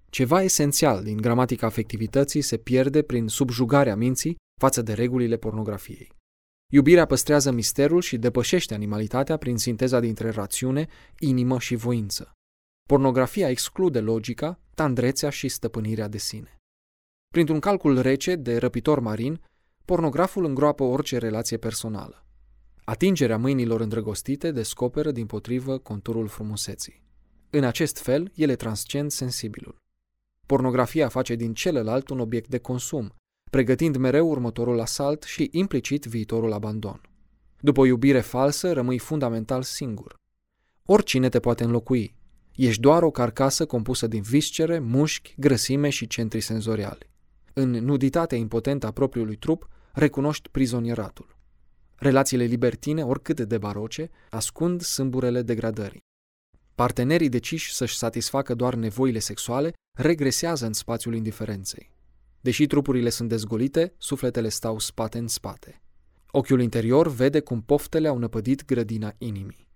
Ceva 0.09 0.41
esențial 0.41 1.03
din 1.03 1.17
gramatica 1.17 1.65
afectivității 1.65 2.41
se 2.41 2.57
pierde 2.57 3.01
prin 3.01 3.27
subjugarea 3.27 3.95
minții 3.95 4.35
față 4.61 4.81
de 4.81 4.93
regulile 4.93 5.37
pornografiei. 5.37 6.11
Iubirea 6.71 7.05
păstrează 7.05 7.51
misterul 7.51 8.01
și 8.01 8.17
depășește 8.17 8.73
animalitatea 8.73 9.37
prin 9.37 9.57
sinteza 9.57 9.99
dintre 9.99 10.29
rațiune, 10.29 10.87
inimă 11.19 11.59
și 11.59 11.75
voință. 11.75 12.33
Pornografia 12.89 13.49
exclude 13.49 13.99
logica, 13.99 14.59
tandrețea 14.75 15.29
și 15.29 15.47
stăpânirea 15.47 16.07
de 16.07 16.17
sine. 16.17 16.57
Printr-un 17.27 17.59
calcul 17.59 18.01
rece 18.01 18.35
de 18.35 18.57
răpitor 18.57 18.99
marin, 18.99 19.41
pornograful 19.85 20.45
îngroapă 20.45 20.83
orice 20.83 21.17
relație 21.17 21.57
personală. 21.57 22.25
Atingerea 22.83 23.37
mâinilor 23.37 23.81
îndrăgostite 23.81 24.51
descoperă 24.51 25.11
din 25.11 25.25
potrivă 25.25 25.77
conturul 25.77 26.27
frumuseții. 26.27 27.03
În 27.49 27.63
acest 27.63 27.97
fel, 27.97 28.31
ele 28.35 28.55
transcend 28.55 29.11
sensibilul. 29.11 29.75
Pornografia 30.47 31.07
face 31.07 31.35
din 31.35 31.53
celălalt 31.53 32.09
un 32.09 32.19
obiect 32.19 32.49
de 32.49 32.57
consum, 32.57 33.15
pregătind 33.51 33.95
mereu 33.95 34.29
următorul 34.29 34.79
asalt 34.79 35.23
și 35.23 35.49
implicit 35.51 36.05
viitorul 36.05 36.53
abandon. 36.53 37.01
După 37.59 37.79
o 37.79 37.85
iubire 37.85 38.21
falsă, 38.21 38.73
rămâi 38.73 38.99
fundamental 38.99 39.63
singur. 39.63 40.15
Oricine 40.85 41.29
te 41.29 41.39
poate 41.39 41.63
înlocui. 41.63 42.17
Ești 42.61 42.81
doar 42.81 43.03
o 43.03 43.11
carcasă 43.11 43.65
compusă 43.65 44.07
din 44.07 44.21
viscere, 44.21 44.79
mușchi, 44.79 45.33
grăsime 45.37 45.89
și 45.89 46.07
centri 46.07 46.41
senzoriali. 46.41 47.09
În 47.53 47.69
nuditatea 47.69 48.37
impotentă 48.37 48.85
a 48.85 48.91
propriului 48.91 49.35
trup, 49.35 49.67
recunoști 49.93 50.49
prizonieratul. 50.49 51.37
Relațiile 51.95 52.43
libertine, 52.43 53.03
oricât 53.03 53.39
de 53.39 53.57
baroce, 53.57 54.09
ascund 54.29 54.81
sâmburele 54.81 55.41
degradării. 55.41 56.03
Partenerii 56.75 57.29
deciși 57.29 57.73
să-și 57.73 57.97
satisfacă 57.97 58.53
doar 58.53 58.75
nevoile 58.75 59.19
sexuale 59.19 59.73
regresează 59.97 60.65
în 60.65 60.73
spațiul 60.73 61.15
indiferenței. 61.15 61.91
Deși 62.41 62.67
trupurile 62.67 63.09
sunt 63.09 63.29
dezgolite, 63.29 63.93
sufletele 63.97 64.49
stau 64.49 64.79
spate 64.79 65.17
în 65.17 65.27
spate. 65.27 65.81
Ochiul 66.31 66.61
interior 66.61 67.07
vede 67.07 67.39
cum 67.39 67.61
poftele 67.61 68.07
au 68.07 68.17
năpădit 68.17 68.65
grădina 68.65 69.13
inimii. 69.17 69.67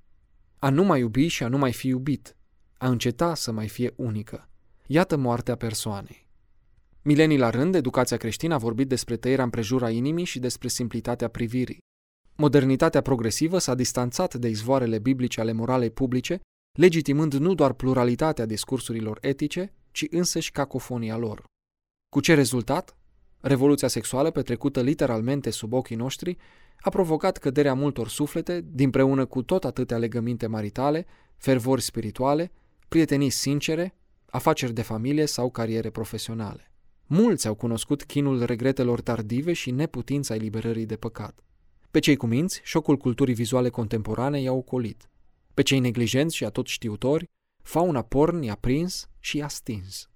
A 0.60 0.70
nu 0.70 0.84
mai 0.84 1.00
iubi 1.00 1.28
și 1.28 1.44
a 1.44 1.48
nu 1.48 1.58
mai 1.58 1.74
fi 1.74 1.88
iubit, 1.88 2.36
a 2.84 2.88
înceta 2.90 3.36
să 3.36 3.52
mai 3.52 3.68
fie 3.68 3.94
unică, 3.96 4.48
Iată 4.86 5.16
moartea 5.16 5.56
persoanei. 5.56 6.28
Milenii 7.02 7.38
la 7.38 7.50
rând, 7.50 7.76
educația 7.76 8.18
creștină 8.18 8.54
a 8.54 8.58
vorbit 8.58 8.88
despre 8.88 9.18
tăierea 9.18 9.44
împrejura 9.44 9.90
inimii 9.90 10.26
și 10.26 10.40
despre 10.40 10.68
simplitatea 10.68 11.28
privirii. 11.28 11.78
Modernitatea 12.36 13.02
progresivă 13.02 13.58
s-a 13.58 13.76
distanțat 13.76 14.36
de 14.36 14.48
izvoarele 14.48 15.00
biblice 15.00 15.40
ale 15.40 15.52
moralei 15.52 15.90
publice, 15.90 16.40
legitimând 16.78 17.34
nu 17.34 17.54
doar 17.54 17.74
pluralitatea 17.74 18.46
discursurilor 18.46 19.18
etice, 19.22 19.74
ci 19.92 20.06
însăși 20.10 20.52
cacofonia 20.52 21.18
lor. 21.18 21.44
Cu 22.10 22.20
ce 22.20 22.34
rezultat? 22.34 22.98
Revoluția 23.40 23.88
sexuală, 23.88 24.32
petrecută 24.32 24.82
literalmente 24.82 25.50
sub 25.50 25.74
ochii 25.74 25.96
noștri, 25.96 26.38
a 26.82 26.90
provocat 26.90 27.38
căderea 27.38 27.74
multor 27.74 28.08
suflete, 28.08 28.66
dinpreună 28.72 29.26
cu 29.26 29.42
tot 29.42 29.66
atâtea 29.66 29.98
legăminte 29.98 30.48
maritale, 30.48 31.06
fervori 31.38 31.82
spirituale, 31.82 32.52
prietenii 32.94 33.30
sincere, 33.30 33.96
afaceri 34.26 34.74
de 34.74 34.82
familie 34.82 35.26
sau 35.26 35.52
cariere 35.52 35.90
profesionale. 35.90 36.72
Mulți 37.06 37.48
au 37.48 37.56
cunoscut 37.56 38.04
chinul 38.04 38.46
regretelor 38.46 39.02
tardive 39.02 39.54
și 39.54 39.72
neputința 39.72 40.36
eliberării 40.36 40.86
de 40.86 40.96
păcat. 40.96 41.44
Pe 41.92 42.00
cei 42.00 42.16
cu 42.16 42.26
minți, 42.26 42.62
șocul 42.64 42.98
culturii 42.98 43.34
vizuale 43.34 43.70
contemporane 43.70 44.42
i-a 44.42 44.52
ocolit. 44.52 45.10
Pe 45.54 45.62
cei 45.62 45.80
neglijenți 45.80 46.36
și 46.36 46.46
atot 46.46 46.68
știutori, 46.68 47.30
fauna 47.64 48.02
porn 48.02 48.42
i-a 48.42 48.56
prins 48.56 49.10
și 49.20 49.38
i-a 49.38 49.48
stins. 49.48 50.10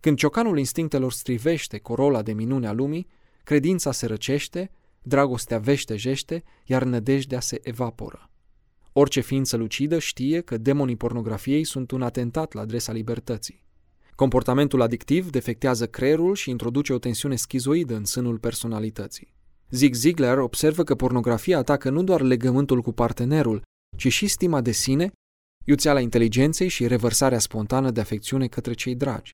Când 0.00 0.16
ciocanul 0.16 0.58
instinctelor 0.58 1.12
strivește 1.12 1.78
corola 1.78 2.22
de 2.22 2.32
minune 2.32 2.66
a 2.66 2.72
lumii, 2.72 3.06
credința 3.44 3.92
se 3.92 4.06
răcește, 4.06 4.70
dragostea 5.02 5.58
veștejește, 5.58 6.42
iar 6.64 6.82
nădejdea 6.82 7.40
se 7.40 7.60
evaporă. 7.62 8.31
Orice 8.92 9.20
ființă 9.20 9.56
lucidă 9.56 9.98
știe 9.98 10.40
că 10.40 10.58
demonii 10.58 10.96
pornografiei 10.96 11.64
sunt 11.64 11.90
un 11.90 12.02
atentat 12.02 12.52
la 12.52 12.60
adresa 12.60 12.92
libertății. 12.92 13.62
Comportamentul 14.14 14.80
adictiv 14.82 15.30
defectează 15.30 15.86
creierul 15.86 16.34
și 16.34 16.50
introduce 16.50 16.92
o 16.92 16.98
tensiune 16.98 17.36
schizoidă 17.36 17.94
în 17.94 18.04
sânul 18.04 18.38
personalității. 18.38 19.34
Zig 19.70 19.94
Ziglar 19.94 20.38
observă 20.38 20.84
că 20.84 20.94
pornografia 20.94 21.58
atacă 21.58 21.90
nu 21.90 22.02
doar 22.02 22.20
legământul 22.20 22.82
cu 22.82 22.92
partenerul, 22.92 23.62
ci 23.96 24.12
și 24.12 24.26
stima 24.26 24.60
de 24.60 24.72
sine, 24.72 25.12
iuțeala 25.64 26.00
inteligenței 26.00 26.68
și 26.68 26.86
revărsarea 26.86 27.38
spontană 27.38 27.90
de 27.90 28.00
afecțiune 28.00 28.46
către 28.46 28.72
cei 28.72 28.94
dragi. 28.94 29.30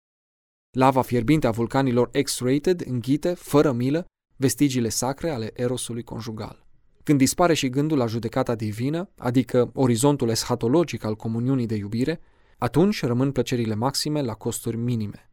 Lava 0.76 1.02
fierbinte 1.02 1.46
a 1.46 1.50
vulcanilor 1.50 2.10
X-rated 2.22 2.86
înghite, 2.86 3.34
fără 3.34 3.72
milă, 3.72 4.04
vestigiile 4.36 4.88
sacre 4.88 5.30
ale 5.30 5.50
erosului 5.54 6.02
conjugal. 6.02 6.67
Când 7.08 7.20
dispare 7.20 7.54
și 7.54 7.68
gândul 7.68 7.98
la 7.98 8.06
judecata 8.06 8.54
divină, 8.54 9.10
adică 9.16 9.70
orizontul 9.74 10.28
eschatologic 10.28 11.04
al 11.04 11.16
comuniunii 11.16 11.66
de 11.66 11.74
iubire, 11.74 12.20
atunci 12.58 13.02
rămân 13.02 13.32
plăcerile 13.32 13.74
maxime 13.74 14.20
la 14.20 14.34
costuri 14.34 14.76
minime. 14.76 15.30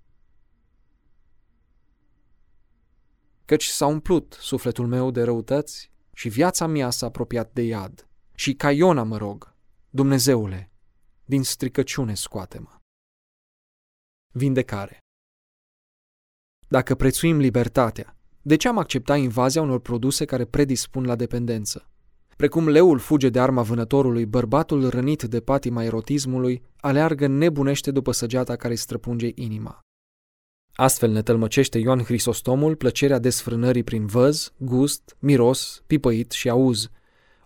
Căci 3.45 3.65
s-a 3.65 3.85
umplut 3.85 4.37
sufletul 4.39 4.87
meu 4.87 5.11
de 5.11 5.23
răutăți 5.23 5.91
și 6.13 6.29
viața 6.29 6.67
mea 6.67 6.89
s-a 6.89 7.05
apropiat 7.05 7.53
de 7.53 7.61
iad. 7.61 8.07
Și 8.35 8.53
ca 8.53 8.71
Iona 8.71 9.03
mă 9.03 9.17
rog, 9.17 9.55
Dumnezeule, 9.89 10.71
din 11.25 11.43
stricăciune 11.43 12.13
scoate-mă. 12.13 12.79
Vindecare 14.31 14.97
Dacă 16.67 16.95
prețuim 16.95 17.37
libertatea, 17.37 18.15
de 18.47 18.55
ce 18.55 18.67
am 18.67 18.77
acceptat 18.77 19.17
invazia 19.17 19.61
unor 19.61 19.79
produse 19.79 20.25
care 20.25 20.45
predispun 20.45 21.05
la 21.05 21.15
dependență? 21.15 21.89
Precum 22.37 22.67
leul 22.67 22.99
fuge 22.99 23.29
de 23.29 23.39
arma 23.39 23.61
vânătorului, 23.61 24.25
bărbatul 24.25 24.89
rănit 24.89 25.23
de 25.23 25.39
patima 25.39 25.83
erotismului 25.83 26.63
aleargă 26.79 27.27
nebunește 27.27 27.91
după 27.91 28.11
săgeata 28.11 28.55
care 28.55 28.73
îi 28.73 28.79
străpunge 28.79 29.31
inima. 29.35 29.79
Astfel 30.73 31.11
ne 31.11 31.21
tălmăcește 31.21 31.77
Ioan 31.77 32.03
Hristostomul 32.03 32.75
plăcerea 32.75 33.19
desfrânării 33.19 33.83
prin 33.83 34.05
văz, 34.05 34.53
gust, 34.57 35.15
miros, 35.19 35.83
pipăit 35.87 36.31
și 36.31 36.49
auz, 36.49 36.89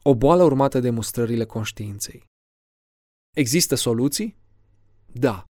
o 0.03 0.15
boală 0.15 0.43
urmată 0.43 0.79
de 0.79 0.89
mustrările 0.89 1.45
conștiinței. 1.45 2.25
Există 3.35 3.75
soluții? 3.75 4.37
Da. 5.05 5.43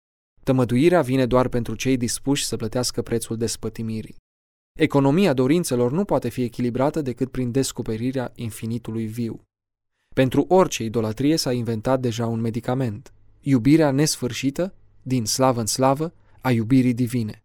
Tămăduirea 0.44 1.02
vine 1.02 1.26
doar 1.26 1.48
pentru 1.48 1.74
cei 1.74 1.96
dispuși 1.96 2.44
să 2.44 2.56
plătească 2.56 3.02
prețul 3.02 3.36
despătimirii. 3.36 4.16
Economia 4.76 5.32
dorințelor 5.32 5.92
nu 5.92 6.04
poate 6.04 6.28
fi 6.28 6.42
echilibrată 6.42 7.02
decât 7.02 7.30
prin 7.30 7.50
descoperirea 7.50 8.32
infinitului 8.34 9.06
viu. 9.06 9.40
Pentru 10.14 10.44
orice 10.48 10.84
idolatrie 10.84 11.36
s-a 11.36 11.52
inventat 11.52 12.00
deja 12.00 12.26
un 12.26 12.40
medicament, 12.40 13.12
iubirea 13.40 13.90
nesfârșită, 13.90 14.74
din 15.02 15.24
slavă 15.24 15.60
în 15.60 15.66
slavă, 15.66 16.12
a 16.40 16.50
iubirii 16.50 16.94
divine. 16.94 17.42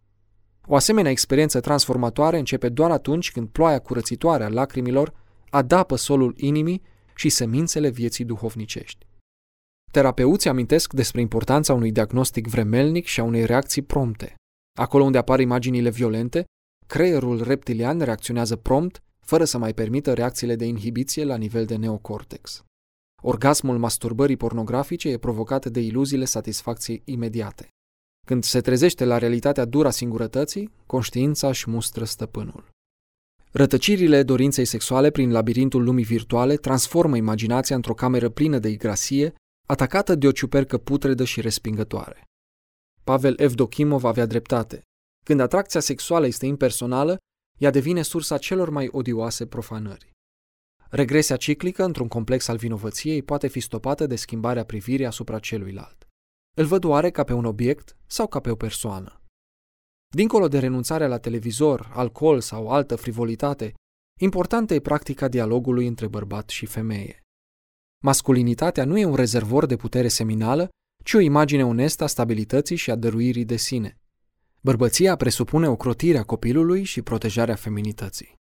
O 0.66 0.74
asemenea 0.74 1.10
experiență 1.10 1.60
transformatoare 1.60 2.38
începe 2.38 2.68
doar 2.68 2.90
atunci 2.90 3.32
când 3.32 3.48
ploaia 3.48 3.78
curățitoare 3.78 4.44
a 4.44 4.48
lacrimilor 4.48 5.14
adapă 5.50 5.96
solul 5.96 6.34
inimii 6.36 6.82
și 7.14 7.28
semințele 7.28 7.88
vieții 7.88 8.24
duhovnicești. 8.24 9.06
Terapeuții 9.90 10.50
amintesc 10.50 10.92
despre 10.92 11.20
importanța 11.20 11.72
unui 11.72 11.92
diagnostic 11.92 12.46
vremelnic 12.46 13.06
și 13.06 13.20
a 13.20 13.24
unei 13.24 13.46
reacții 13.46 13.82
prompte. 13.82 14.34
Acolo 14.78 15.04
unde 15.04 15.18
apar 15.18 15.40
imaginile 15.40 15.90
violente, 15.90 16.44
creierul 16.92 17.42
reptilian 17.42 18.00
reacționează 18.00 18.56
prompt, 18.56 19.02
fără 19.20 19.44
să 19.44 19.58
mai 19.58 19.74
permită 19.74 20.12
reacțiile 20.12 20.56
de 20.56 20.64
inhibiție 20.64 21.24
la 21.24 21.36
nivel 21.36 21.64
de 21.64 21.76
neocortex. 21.76 22.64
Orgasmul 23.22 23.78
masturbării 23.78 24.36
pornografice 24.36 25.08
e 25.08 25.18
provocat 25.18 25.66
de 25.66 25.80
iluziile 25.80 26.24
satisfacției 26.24 27.02
imediate. 27.04 27.68
Când 28.26 28.44
se 28.44 28.60
trezește 28.60 29.04
la 29.04 29.18
realitatea 29.18 29.64
dura 29.64 29.90
singurătății, 29.90 30.70
conștiința 30.86 31.48
își 31.48 31.70
mustră 31.70 32.04
stăpânul. 32.04 32.68
Rătăcirile 33.50 34.22
dorinței 34.22 34.64
sexuale 34.64 35.10
prin 35.10 35.30
labirintul 35.30 35.84
lumii 35.84 36.04
virtuale 36.04 36.56
transformă 36.56 37.16
imaginația 37.16 37.76
într-o 37.76 37.94
cameră 37.94 38.28
plină 38.28 38.58
de 38.58 38.68
igrasie, 38.68 39.34
atacată 39.66 40.14
de 40.14 40.26
o 40.26 40.32
ciupercă 40.32 40.78
putredă 40.78 41.24
și 41.24 41.40
respingătoare. 41.40 42.24
Pavel 43.04 43.34
Evdokimov 43.38 44.04
avea 44.04 44.26
dreptate. 44.26 44.82
Când 45.24 45.40
atracția 45.40 45.80
sexuală 45.80 46.26
este 46.26 46.46
impersonală, 46.46 47.16
ea 47.58 47.70
devine 47.70 48.02
sursa 48.02 48.38
celor 48.38 48.70
mai 48.70 48.88
odioase 48.92 49.46
profanări. 49.46 50.10
Regresia 50.90 51.36
ciclică 51.36 51.84
într-un 51.84 52.08
complex 52.08 52.48
al 52.48 52.56
vinovăției 52.56 53.22
poate 53.22 53.46
fi 53.46 53.60
stopată 53.60 54.06
de 54.06 54.16
schimbarea 54.16 54.64
privirii 54.64 55.06
asupra 55.06 55.38
celuilalt. 55.38 56.08
Îl 56.56 56.64
văd 56.64 56.84
oare 56.84 57.10
ca 57.10 57.24
pe 57.24 57.32
un 57.32 57.44
obiect 57.44 57.96
sau 58.06 58.26
ca 58.26 58.40
pe 58.40 58.50
o 58.50 58.54
persoană? 58.54 59.22
Dincolo 60.14 60.48
de 60.48 60.58
renunțarea 60.58 61.08
la 61.08 61.18
televizor, 61.18 61.90
alcool 61.94 62.40
sau 62.40 62.68
altă 62.68 62.96
frivolitate, 62.96 63.74
importantă 64.20 64.74
e 64.74 64.80
practica 64.80 65.28
dialogului 65.28 65.86
între 65.86 66.06
bărbat 66.06 66.48
și 66.48 66.66
femeie. 66.66 67.20
Masculinitatea 68.02 68.84
nu 68.84 68.98
e 68.98 69.04
un 69.04 69.14
rezervor 69.14 69.66
de 69.66 69.76
putere 69.76 70.08
seminală, 70.08 70.68
ci 71.04 71.12
o 71.14 71.20
imagine 71.20 71.64
onestă 71.64 72.04
a 72.04 72.06
stabilității 72.06 72.76
și 72.76 72.90
a 72.90 72.96
dăruirii 72.96 73.44
de 73.44 73.56
sine. 73.56 74.01
Bărbăția 74.64 75.16
presupune 75.16 75.68
ocrotirea 75.68 76.22
copilului 76.22 76.82
și 76.82 77.02
protejarea 77.02 77.54
feminității. 77.54 78.34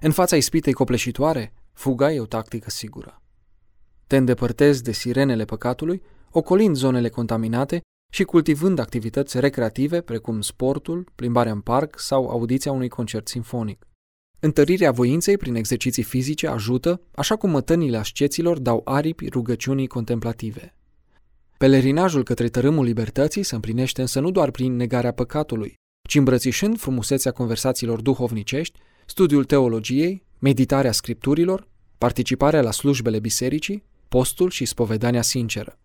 În 0.00 0.12
fața 0.12 0.36
ispitei 0.36 0.72
copleșitoare, 0.72 1.54
fuga 1.72 2.12
e 2.12 2.20
o 2.20 2.26
tactică 2.26 2.70
sigură. 2.70 3.22
Te 4.06 4.16
îndepărtezi 4.16 4.82
de 4.82 4.92
sirenele 4.92 5.44
păcatului, 5.44 6.02
ocolind 6.30 6.76
zonele 6.76 7.08
contaminate 7.08 7.80
și 8.12 8.24
cultivând 8.24 8.78
activități 8.78 9.40
recreative 9.40 10.00
precum 10.00 10.40
sportul, 10.40 11.08
plimbarea 11.14 11.52
în 11.52 11.60
parc 11.60 11.98
sau 11.98 12.28
audiția 12.28 12.72
unui 12.72 12.88
concert 12.88 13.28
sinfonic. 13.28 13.86
Întărirea 14.40 14.90
voinței 14.90 15.36
prin 15.36 15.54
exerciții 15.54 16.02
fizice 16.02 16.46
ajută, 16.46 17.00
așa 17.14 17.36
cum 17.36 17.50
mătănile 17.50 17.96
asceților 17.96 18.58
dau 18.58 18.80
aripi 18.84 19.28
rugăciunii 19.28 19.86
contemplative. 19.86 20.75
Pelerinajul 21.58 22.22
către 22.22 22.48
tărâmul 22.48 22.84
libertății 22.84 23.42
se 23.42 23.54
împlinește 23.54 24.00
însă 24.00 24.20
nu 24.20 24.30
doar 24.30 24.50
prin 24.50 24.76
negarea 24.76 25.12
păcatului, 25.12 25.74
ci 26.08 26.14
îmbrățișând 26.14 26.78
frumusețea 26.78 27.32
conversațiilor 27.32 28.00
duhovnicești, 28.00 28.78
studiul 29.06 29.44
teologiei, 29.44 30.24
meditarea 30.38 30.92
scripturilor, 30.92 31.68
participarea 31.98 32.62
la 32.62 32.70
slujbele 32.70 33.18
bisericii, 33.18 33.84
postul 34.08 34.50
și 34.50 34.64
spovedania 34.64 35.22
sinceră. 35.22 35.78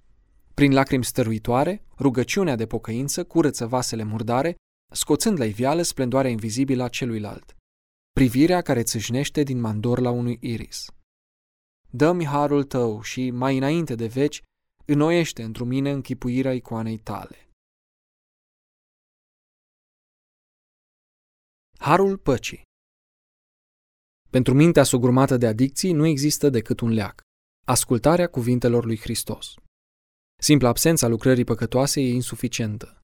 Prin 0.54 0.74
lacrimi 0.74 1.04
stăruitoare, 1.04 1.84
rugăciunea 2.00 2.56
de 2.56 2.66
pocăință 2.66 3.24
curăță 3.24 3.66
vasele 3.66 4.04
murdare, 4.04 4.56
scoțând 4.92 5.40
la 5.40 5.46
iveală 5.46 5.82
splendoarea 5.82 6.32
invizibilă 6.32 6.84
a 6.84 6.88
celuilalt. 6.88 7.56
Privirea 8.12 8.62
care 8.62 8.84
țâșnește 8.84 9.44
din 9.44 9.60
mandor 9.60 10.00
la 10.00 10.10
unui 10.10 10.38
iris. 10.42 10.86
Dă-mi 11.90 12.26
harul 12.26 12.64
tău 12.64 13.02
și, 13.02 13.30
mai 13.30 13.58
înainte 13.58 13.96
de 13.96 14.08
veci, 14.08 14.42
înnoiește 14.92 15.44
într 15.44 15.62
mine 15.62 15.92
închipuirea 15.92 16.54
icoanei 16.54 16.98
tale. 16.98 17.50
Harul 21.78 22.18
păcii 22.18 22.62
Pentru 24.30 24.54
mintea 24.54 24.84
sugrumată 24.84 25.38
de 25.38 25.48
adicții 25.48 25.92
nu 25.92 26.06
există 26.06 26.50
decât 26.50 26.80
un 26.80 26.92
leac, 26.94 27.22
ascultarea 27.66 28.28
cuvintelor 28.28 28.86
lui 28.86 29.00
Hristos. 29.00 29.54
Simpla 30.42 30.70
absența 30.70 31.08
lucrării 31.08 31.44
păcătoase 31.44 32.02
e 32.02 32.14
insuficientă. 32.14 33.00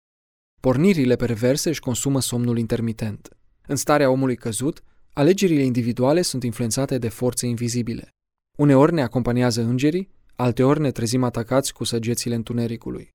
Pornirile 0.62 1.16
perverse 1.16 1.70
își 1.70 1.80
consumă 1.80 2.22
somnul 2.22 2.58
intermitent. 2.58 3.38
În 3.68 3.76
starea 3.76 4.10
omului 4.10 4.36
căzut, 4.36 4.84
alegerile 5.14 5.64
individuale 5.64 6.22
sunt 6.22 6.44
influențate 6.44 6.98
de 6.98 7.10
forțe 7.10 7.46
invizibile. 7.46 8.10
Uneori 8.58 8.94
ne 8.94 9.02
acompaniază 9.02 9.62
îngerii, 9.62 10.17
alteori 10.40 10.80
ne 10.80 10.92
trezim 10.92 11.24
atacați 11.24 11.74
cu 11.74 11.84
săgețile 11.84 12.36
întunericului. 12.36 13.10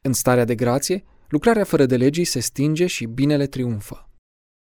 În 0.00 0.12
starea 0.12 0.44
de 0.44 0.54
grație, 0.54 1.04
lucrarea 1.28 1.64
fără 1.64 1.86
de 1.86 1.96
legii 1.96 2.24
se 2.24 2.40
stinge 2.40 2.86
și 2.86 3.04
binele 3.04 3.46
triumfă. 3.46 4.08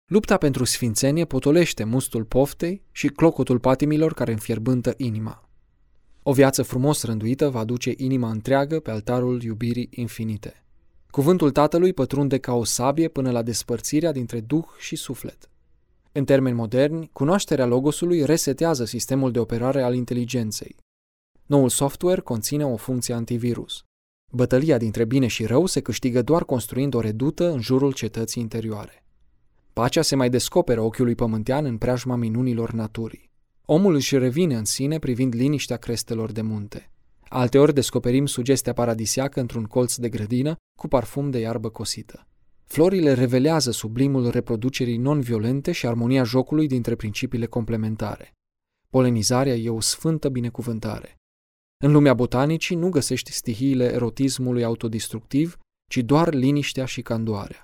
Lupta 0.06 0.38
pentru 0.38 0.64
sfințenie 0.64 1.26
potolește 1.26 1.84
mustul 1.84 2.24
poftei 2.24 2.82
și 2.92 3.08
clocotul 3.08 3.60
patimilor 3.60 4.14
care 4.14 4.32
înfierbântă 4.32 4.94
inima. 4.98 5.50
O 6.24 6.34
viață 6.34 6.64
frumos 6.64 7.04
rânduită 7.04 7.50
va 7.50 7.64
duce 7.64 7.94
inima 7.98 8.30
întreagă 8.30 8.80
pe 8.80 8.92
altarul 8.92 9.42
iubirii 9.42 9.90
infinite. 9.92 10.64
Cuvântul 11.10 11.52
Tatălui 11.52 11.94
pătrunde 11.94 12.38
ca 12.38 12.54
o 12.54 12.64
sabie 12.64 13.08
până 13.08 13.32
la 13.32 13.42
despărțirea 13.42 14.12
dintre 14.12 14.40
duh 14.40 14.66
și 14.78 14.96
suflet. 14.96 15.50
În 16.12 16.26
termeni 16.26 16.56
moderni, 16.56 17.10
cunoașterea 17.14 17.66
logosului 17.66 18.26
resetează 18.26 18.86
sistemul 18.86 19.32
de 19.32 19.40
operare 19.40 19.82
al 19.82 19.94
inteligenței. 19.94 20.76
Noul 21.50 21.70
software 21.70 22.22
conține 22.22 22.66
o 22.66 22.76
funcție 22.76 23.14
antivirus. 23.14 23.84
Bătălia 24.32 24.78
dintre 24.78 25.06
bine 25.06 25.28
și 25.28 25.46
rău 25.46 25.66
se 25.66 25.82
câștigă 25.82 26.22
doar 26.22 26.46
construind 26.46 26.94
o 26.94 27.00
redută 27.00 27.52
în 27.52 27.62
jurul 27.62 27.94
cetății 27.94 28.42
interioare. 28.42 29.04
Pacea 29.74 30.02
se 30.02 30.16
mai 30.16 30.30
descoperă 30.30 30.82
ochiului 30.82 31.16
pământean 31.16 31.66
în 31.66 31.78
preajma 31.78 32.16
minunilor 32.16 32.72
naturii. 32.72 33.32
Omul 33.66 33.94
își 33.94 34.18
revine 34.18 34.56
în 34.56 34.66
sine 34.66 35.00
privind 35.00 35.34
liniștea 35.34 35.78
crestelor 35.78 36.32
de 36.32 36.42
munte. 36.42 36.92
Alteori 37.30 37.74
descoperim 37.74 38.26
sugestia 38.26 38.74
paradisiacă 38.74 39.40
într-un 39.40 39.64
colț 39.64 39.96
de 39.96 40.10
grădină 40.10 40.56
cu 40.80 40.88
parfum 40.88 41.30
de 41.30 41.40
iarbă 41.40 41.70
cosită. 41.70 42.28
Florile 42.64 43.14
revelează 43.14 43.72
sublimul 43.72 44.30
reproducerii 44.30 44.98
non-violente 44.98 45.72
și 45.72 45.88
armonia 45.88 46.24
jocului 46.24 46.68
dintre 46.68 46.96
principiile 46.96 47.46
complementare. 47.46 48.32
Polenizarea 48.90 49.54
e 49.54 49.70
o 49.70 49.80
sfântă 49.80 50.30
binecuvântare. 50.30 51.19
În 51.84 51.92
lumea 51.92 52.14
botanicii 52.14 52.76
nu 52.76 52.90
găsești 52.90 53.32
stihiile 53.32 53.92
erotismului 53.92 54.64
autodistructiv, 54.64 55.58
ci 55.90 55.98
doar 55.98 56.34
liniștea 56.34 56.86
și 56.86 57.02
candoarea. 57.02 57.64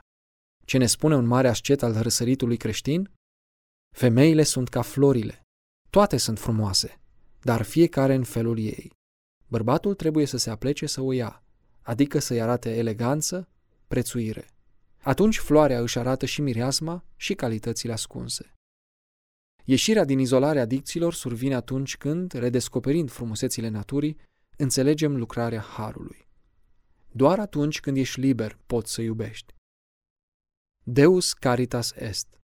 Ce 0.65 0.77
ne 0.77 0.85
spune 0.85 1.15
un 1.15 1.25
mare 1.25 1.47
ascet 1.47 1.83
al 1.83 2.01
răsăritului 2.01 2.57
creștin? 2.57 3.11
Femeile 3.95 4.43
sunt 4.43 4.69
ca 4.69 4.81
florile. 4.81 5.41
Toate 5.89 6.17
sunt 6.17 6.39
frumoase, 6.39 6.99
dar 7.41 7.61
fiecare 7.61 8.13
în 8.13 8.23
felul 8.23 8.59
ei. 8.59 8.91
Bărbatul 9.47 9.93
trebuie 9.93 10.25
să 10.25 10.37
se 10.37 10.49
aplece 10.49 10.85
să 10.85 11.01
o 11.01 11.11
ia, 11.11 11.43
adică 11.81 12.19
să-i 12.19 12.41
arate 12.41 12.75
eleganță, 12.75 13.47
prețuire. 13.87 14.49
Atunci 15.01 15.37
floarea 15.37 15.79
își 15.79 15.99
arată 15.99 16.25
și 16.25 16.41
mireasma 16.41 17.03
și 17.15 17.33
calitățile 17.33 17.93
ascunse. 17.93 18.54
Ieșirea 19.65 20.05
din 20.05 20.19
izolarea 20.19 20.65
dicților 20.65 21.13
survine 21.13 21.55
atunci 21.55 21.97
când, 21.97 22.31
redescoperind 22.31 23.11
frumusețile 23.11 23.67
naturii, 23.67 24.17
înțelegem 24.57 25.17
lucrarea 25.17 25.61
harului. 25.61 26.27
Doar 27.11 27.39
atunci 27.39 27.79
când 27.79 27.97
ești 27.97 28.19
liber 28.19 28.59
poți 28.65 28.93
să 28.93 29.01
iubești. 29.01 29.53
Deus 30.83 31.33
caritas 31.33 31.93
est. 31.95 32.39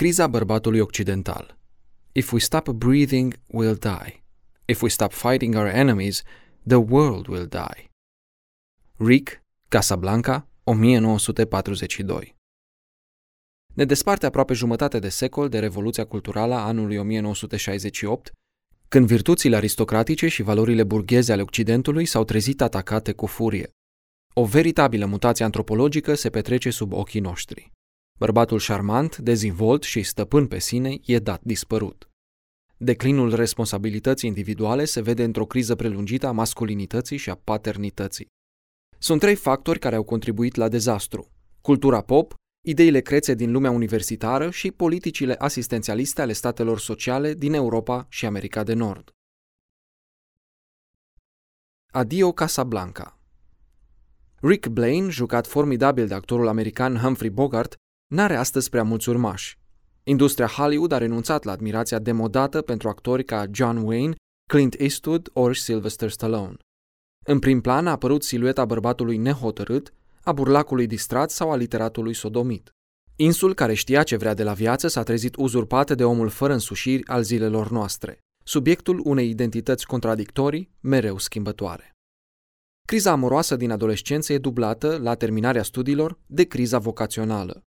Criza 0.00 0.26
bărbatului 0.26 0.80
occidental. 0.80 1.58
If 2.12 2.32
we 2.32 2.38
stop 2.38 2.68
breathing, 2.70 3.34
we'll 3.34 3.78
die. 3.78 4.24
If 4.64 4.82
we 4.82 4.88
stop 4.88 5.12
fighting 5.12 5.54
our 5.54 5.66
enemies, 5.66 6.22
the 6.66 6.76
world 6.76 7.26
will 7.26 7.46
die. 7.46 7.90
Rick, 8.96 9.42
Casablanca, 9.68 10.48
1942 10.64 12.36
Ne 13.74 13.84
desparte 13.84 14.26
aproape 14.26 14.54
jumătate 14.54 14.98
de 14.98 15.08
secol 15.08 15.48
de 15.48 15.58
Revoluția 15.58 16.06
Culturală 16.06 16.54
a 16.54 16.66
anului 16.66 16.96
1968, 16.96 18.32
când 18.88 19.06
virtuțile 19.06 19.56
aristocratice 19.56 20.28
și 20.28 20.42
valorile 20.42 20.84
burgheze 20.84 21.32
ale 21.32 21.42
Occidentului 21.42 22.04
s-au 22.04 22.24
trezit 22.24 22.60
atacate 22.60 23.12
cu 23.12 23.26
furie. 23.26 23.70
O 24.34 24.44
veritabilă 24.44 25.06
mutație 25.06 25.44
antropologică 25.44 26.14
se 26.14 26.30
petrece 26.30 26.70
sub 26.70 26.92
ochii 26.92 27.20
noștri. 27.20 27.74
Bărbatul 28.18 28.58
șarmant, 28.58 29.16
dezvolt 29.16 29.82
și 29.82 30.02
stăpân 30.02 30.46
pe 30.46 30.58
sine 30.58 30.98
e 31.04 31.18
dat 31.18 31.40
dispărut. 31.42 32.10
Declinul 32.76 33.34
responsabilității 33.34 34.28
individuale 34.28 34.84
se 34.84 35.00
vede 35.00 35.24
într-o 35.24 35.46
criză 35.46 35.74
prelungită 35.74 36.26
a 36.26 36.32
masculinității 36.32 37.16
și 37.16 37.30
a 37.30 37.34
paternității. 37.34 38.26
Sunt 38.98 39.20
trei 39.20 39.34
factori 39.34 39.78
care 39.78 39.96
au 39.96 40.02
contribuit 40.02 40.54
la 40.54 40.68
dezastru. 40.68 41.30
Cultura 41.60 42.00
pop, 42.00 42.34
ideile 42.66 43.00
crețe 43.00 43.34
din 43.34 43.52
lumea 43.52 43.70
universitară 43.70 44.50
și 44.50 44.70
politicile 44.70 45.34
asistențialiste 45.34 46.22
ale 46.22 46.32
statelor 46.32 46.78
sociale 46.78 47.34
din 47.34 47.52
Europa 47.52 48.06
și 48.08 48.26
America 48.26 48.62
de 48.62 48.74
Nord. 48.74 49.10
Adio 51.92 52.32
Casablanca 52.32 53.18
Rick 54.40 54.66
Blaine, 54.68 55.08
jucat 55.08 55.46
formidabil 55.46 56.06
de 56.06 56.14
actorul 56.14 56.48
american 56.48 56.96
Humphrey 56.96 57.30
Bogart, 57.30 57.76
n-are 58.06 58.36
astăzi 58.36 58.70
prea 58.70 58.82
mulți 58.82 59.08
urmași. 59.08 59.58
Industria 60.04 60.46
Hollywood 60.46 60.92
a 60.92 60.98
renunțat 60.98 61.44
la 61.44 61.52
admirația 61.52 61.98
demodată 61.98 62.62
pentru 62.62 62.88
actori 62.88 63.24
ca 63.24 63.44
John 63.52 63.76
Wayne, 63.76 64.14
Clint 64.50 64.74
Eastwood 64.78 65.30
ori 65.32 65.58
Sylvester 65.58 66.10
Stallone. 66.10 66.56
În 67.26 67.38
prim 67.38 67.60
plan 67.60 67.86
a 67.86 67.90
apărut 67.90 68.22
silueta 68.22 68.64
bărbatului 68.64 69.16
nehotărât, 69.16 69.94
a 70.22 70.32
burlacului 70.32 70.86
distrat 70.86 71.30
sau 71.30 71.50
a 71.50 71.56
literatului 71.56 72.14
sodomit. 72.14 72.70
Insul 73.16 73.54
care 73.54 73.74
știa 73.74 74.02
ce 74.02 74.16
vrea 74.16 74.34
de 74.34 74.42
la 74.42 74.52
viață 74.52 74.88
s-a 74.88 75.02
trezit 75.02 75.36
uzurpat 75.36 75.96
de 75.96 76.04
omul 76.04 76.28
fără 76.28 76.52
însușiri 76.52 77.06
al 77.06 77.22
zilelor 77.22 77.70
noastre, 77.70 78.18
subiectul 78.44 79.00
unei 79.04 79.28
identități 79.28 79.86
contradictorii, 79.86 80.70
mereu 80.80 81.18
schimbătoare. 81.18 81.90
Criza 82.86 83.10
amoroasă 83.10 83.56
din 83.56 83.70
adolescență 83.70 84.32
e 84.32 84.38
dublată, 84.38 84.98
la 85.02 85.14
terminarea 85.14 85.62
studiilor, 85.62 86.18
de 86.26 86.44
criza 86.44 86.78
vocațională. 86.78 87.64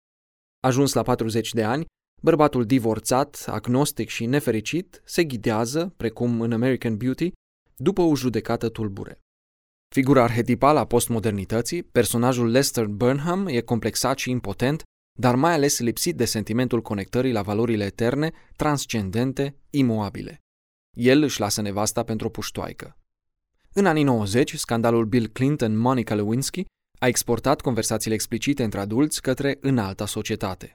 Ajuns 0.59 0.93
la 0.93 1.01
40 1.01 1.53
de 1.53 1.63
ani, 1.63 1.85
bărbatul 2.21 2.65
divorțat, 2.65 3.45
agnostic 3.47 4.09
și 4.09 4.25
nefericit 4.25 5.01
se 5.05 5.23
ghidează, 5.23 5.93
precum 5.97 6.41
în 6.41 6.51
American 6.51 6.97
Beauty, 6.97 7.31
după 7.75 8.01
o 8.01 8.15
judecată 8.15 8.69
tulbure. 8.69 9.19
Figura 9.95 10.23
arhetipală 10.23 10.79
a 10.79 10.85
postmodernității, 10.85 11.83
personajul 11.83 12.49
Lester 12.51 12.85
Burnham 12.85 13.47
e 13.47 13.61
complexat 13.61 14.17
și 14.17 14.29
impotent, 14.29 14.83
dar 15.19 15.35
mai 15.35 15.53
ales 15.53 15.79
lipsit 15.79 16.15
de 16.15 16.25
sentimentul 16.25 16.81
conectării 16.81 17.31
la 17.31 17.41
valorile 17.41 17.85
eterne, 17.85 18.31
transcendente, 18.55 19.55
imoabile. 19.69 20.41
El 20.97 21.21
își 21.21 21.39
lasă 21.39 21.61
nevasta 21.61 22.03
pentru 22.03 22.27
o 22.27 22.29
puștoaică. 22.29 22.97
În 23.73 23.85
anii 23.85 24.03
90, 24.03 24.55
scandalul 24.55 25.05
Bill 25.05 25.27
Clinton-Monica 25.27 26.15
Lewinsky 26.15 26.65
a 26.99 27.07
exportat 27.07 27.61
conversațiile 27.61 28.15
explicite 28.15 28.63
între 28.63 28.79
adulți 28.79 29.21
către 29.21 29.57
înalta 29.61 30.05
societate. 30.05 30.73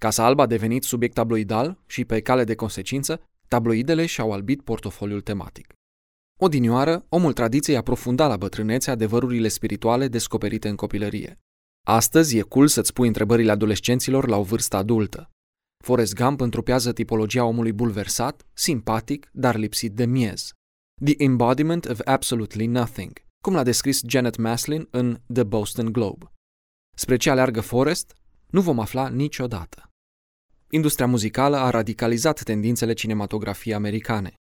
Casa 0.00 0.24
Albă 0.24 0.42
a 0.42 0.46
devenit 0.46 0.82
subiect 0.82 1.14
tabloidal 1.14 1.82
și, 1.86 2.04
pe 2.04 2.20
cale 2.20 2.44
de 2.44 2.54
consecință, 2.54 3.20
tabloidele 3.48 4.06
și-au 4.06 4.32
albit 4.32 4.62
portofoliul 4.62 5.20
tematic. 5.20 5.72
Odinioară, 6.40 7.04
omul 7.08 7.32
tradiției 7.32 7.76
aprofunda 7.76 8.26
la 8.26 8.36
bătrânețe 8.36 8.90
adevărurile 8.90 9.48
spirituale 9.48 10.08
descoperite 10.08 10.68
în 10.68 10.76
copilărie. 10.76 11.38
Astăzi 11.86 12.36
e 12.36 12.40
cool 12.40 12.68
să-ți 12.68 12.92
pui 12.92 13.06
întrebările 13.06 13.50
adolescenților 13.50 14.28
la 14.28 14.36
o 14.36 14.42
vârstă 14.42 14.76
adultă. 14.76 15.30
Forrest 15.84 16.14
Gump 16.14 16.40
întrupează 16.40 16.92
tipologia 16.92 17.44
omului 17.44 17.72
bulversat, 17.72 18.46
simpatic, 18.52 19.28
dar 19.32 19.56
lipsit 19.56 19.92
de 19.92 20.04
miez. 20.04 20.52
The 21.04 21.14
embodiment 21.16 21.84
of 21.84 22.00
absolutely 22.04 22.66
nothing, 22.66 23.12
cum 23.40 23.54
l-a 23.54 23.62
descris 23.62 24.00
Janet 24.06 24.36
Maslin 24.36 24.88
în 24.90 25.20
The 25.32 25.42
Boston 25.42 25.92
Globe. 25.92 26.32
Spre 26.96 27.16
ce 27.16 27.30
aleargă 27.30 27.60
Forrest? 27.60 28.14
Nu 28.46 28.60
vom 28.60 28.80
afla 28.80 29.08
niciodată. 29.08 29.90
Industria 30.70 31.06
muzicală 31.06 31.56
a 31.56 31.70
radicalizat 31.70 32.42
tendințele 32.42 32.92
cinematografiei 32.92 33.74
americane. 33.74 34.34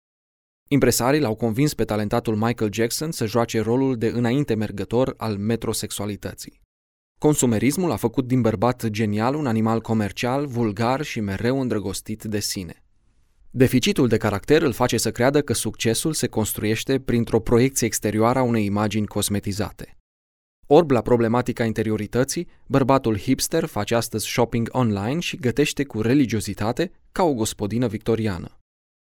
Impresarii 0.68 1.20
l-au 1.20 1.34
convins 1.34 1.74
pe 1.74 1.84
talentatul 1.84 2.36
Michael 2.36 2.72
Jackson 2.72 3.12
să 3.12 3.26
joace 3.26 3.60
rolul 3.60 3.96
de 3.96 4.06
înainte 4.06 4.54
mergător 4.54 5.14
al 5.16 5.36
metrosexualității. 5.36 6.60
Consumerismul 7.18 7.90
a 7.90 7.96
făcut 7.96 8.26
din 8.26 8.40
bărbat 8.40 8.86
genial 8.86 9.34
un 9.34 9.46
animal 9.46 9.80
comercial, 9.80 10.46
vulgar 10.46 11.02
și 11.02 11.20
mereu 11.20 11.60
îndrăgostit 11.60 12.22
de 12.22 12.40
sine. 12.40 12.85
Deficitul 13.58 14.08
de 14.08 14.16
caracter 14.16 14.62
îl 14.62 14.72
face 14.72 14.96
să 14.96 15.10
creadă 15.10 15.42
că 15.42 15.52
succesul 15.52 16.12
se 16.12 16.26
construiește 16.26 17.00
printr-o 17.00 17.40
proiecție 17.40 17.86
exterioară 17.86 18.38
a 18.38 18.42
unei 18.42 18.64
imagini 18.64 19.06
cosmetizate. 19.06 19.96
Orb 20.66 20.90
la 20.90 21.00
problematica 21.00 21.64
interiorității, 21.64 22.48
bărbatul 22.66 23.18
hipster 23.18 23.64
face 23.64 23.94
astăzi 23.94 24.26
shopping 24.26 24.68
online 24.72 25.20
și 25.20 25.36
gătește 25.36 25.84
cu 25.84 26.00
religiozitate 26.00 26.92
ca 27.12 27.22
o 27.22 27.34
gospodină 27.34 27.86
victoriană. 27.86 28.58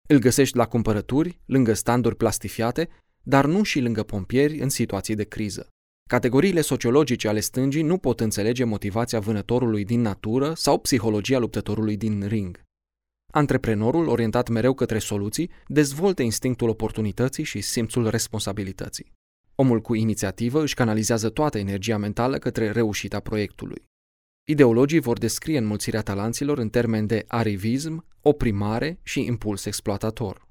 Îl 0.08 0.18
găsești 0.18 0.56
la 0.56 0.66
cumpărături, 0.66 1.40
lângă 1.46 1.72
standuri 1.72 2.16
plastifiate, 2.16 2.88
dar 3.22 3.46
nu 3.46 3.62
și 3.62 3.80
lângă 3.80 4.02
pompieri 4.02 4.58
în 4.58 4.68
situații 4.68 5.14
de 5.14 5.24
criză. 5.24 5.68
Categoriile 6.08 6.60
sociologice 6.60 7.28
ale 7.28 7.40
stângii 7.40 7.82
nu 7.82 7.98
pot 7.98 8.20
înțelege 8.20 8.64
motivația 8.64 9.20
vânătorului 9.20 9.84
din 9.84 10.00
natură 10.00 10.52
sau 10.54 10.78
psihologia 10.78 11.38
luptătorului 11.38 11.96
din 11.96 12.26
ring. 12.26 12.60
Antreprenorul, 13.34 14.08
orientat 14.08 14.48
mereu 14.48 14.74
către 14.74 14.98
soluții, 14.98 15.50
dezvoltă 15.66 16.22
instinctul 16.22 16.68
oportunității 16.68 17.44
și 17.44 17.60
simțul 17.60 18.08
responsabilității. 18.08 19.12
Omul 19.54 19.80
cu 19.80 19.94
inițiativă 19.94 20.62
își 20.62 20.74
canalizează 20.74 21.28
toată 21.30 21.58
energia 21.58 21.96
mentală 21.96 22.38
către 22.38 22.70
reușita 22.70 23.20
proiectului. 23.20 23.84
Ideologii 24.44 24.98
vor 24.98 25.18
descrie 25.18 25.58
înmulțirea 25.58 26.02
talanților 26.02 26.58
în 26.58 26.68
termeni 26.68 27.06
de 27.06 27.24
arivism, 27.26 28.06
oprimare 28.20 28.98
și 29.02 29.24
impuls 29.24 29.64
exploatator. 29.64 30.48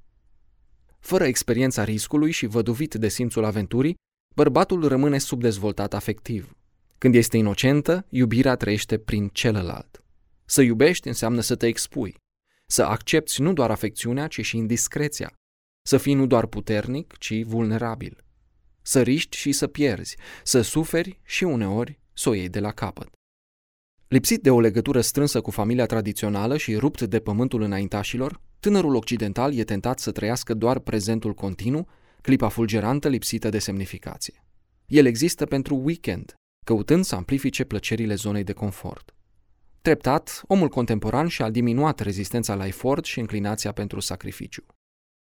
Fără 0.99 1.23
experiența 1.23 1.83
riscului 1.83 2.31
și 2.31 2.45
văduvit 2.45 2.93
de 2.93 3.07
simțul 3.07 3.43
aventurii, 3.43 3.95
bărbatul 4.35 4.87
rămâne 4.87 5.17
subdezvoltat 5.17 5.93
afectiv. 5.93 6.55
Când 6.97 7.15
este 7.15 7.37
inocentă, 7.37 8.05
iubirea 8.09 8.55
trăiește 8.55 8.97
prin 8.97 9.27
celălalt. 9.27 10.03
Să 10.45 10.61
iubești 10.61 11.07
înseamnă 11.07 11.41
să 11.41 11.55
te 11.55 11.67
expui, 11.67 12.15
să 12.71 12.83
accepti 12.83 13.41
nu 13.41 13.53
doar 13.53 13.71
afecțiunea, 13.71 14.27
ci 14.27 14.41
și 14.45 14.57
indiscreția, 14.57 15.33
să 15.81 15.97
fii 15.97 16.13
nu 16.13 16.25
doar 16.25 16.45
puternic, 16.45 17.17
ci 17.17 17.43
vulnerabil, 17.43 18.23
să 18.81 19.01
riști 19.01 19.37
și 19.37 19.51
să 19.51 19.67
pierzi, 19.67 20.17
să 20.43 20.61
suferi 20.61 21.19
și 21.23 21.43
uneori 21.43 21.99
să 22.13 22.29
o 22.29 22.33
iei 22.33 22.49
de 22.49 22.59
la 22.59 22.71
capăt. 22.71 23.09
Lipsit 24.07 24.41
de 24.41 24.49
o 24.49 24.59
legătură 24.59 25.01
strânsă 25.01 25.41
cu 25.41 25.51
familia 25.51 25.85
tradițională 25.85 26.57
și 26.57 26.75
rupt 26.75 27.01
de 27.01 27.19
pământul 27.19 27.61
înaintașilor, 27.61 28.41
tânărul 28.59 28.95
occidental 28.95 29.53
e 29.53 29.63
tentat 29.63 29.99
să 29.99 30.11
trăiască 30.11 30.53
doar 30.53 30.79
prezentul 30.79 31.33
continuu, 31.33 31.87
clipa 32.21 32.49
fulgerantă 32.49 33.07
lipsită 33.07 33.49
de 33.49 33.59
semnificație. 33.59 34.43
El 34.85 35.05
există 35.05 35.45
pentru 35.45 35.75
weekend, 35.75 36.33
căutând 36.65 37.03
să 37.03 37.15
amplifice 37.15 37.63
plăcerile 37.63 38.15
zonei 38.15 38.43
de 38.43 38.53
confort. 38.53 39.15
Treptat, 39.81 40.41
omul 40.47 40.67
contemporan 40.67 41.27
și-a 41.27 41.49
diminuat 41.49 41.99
rezistența 41.99 42.55
la 42.55 42.65
efort 42.65 43.05
și 43.05 43.19
înclinația 43.19 43.71
pentru 43.71 43.99
sacrificiu. 43.99 44.65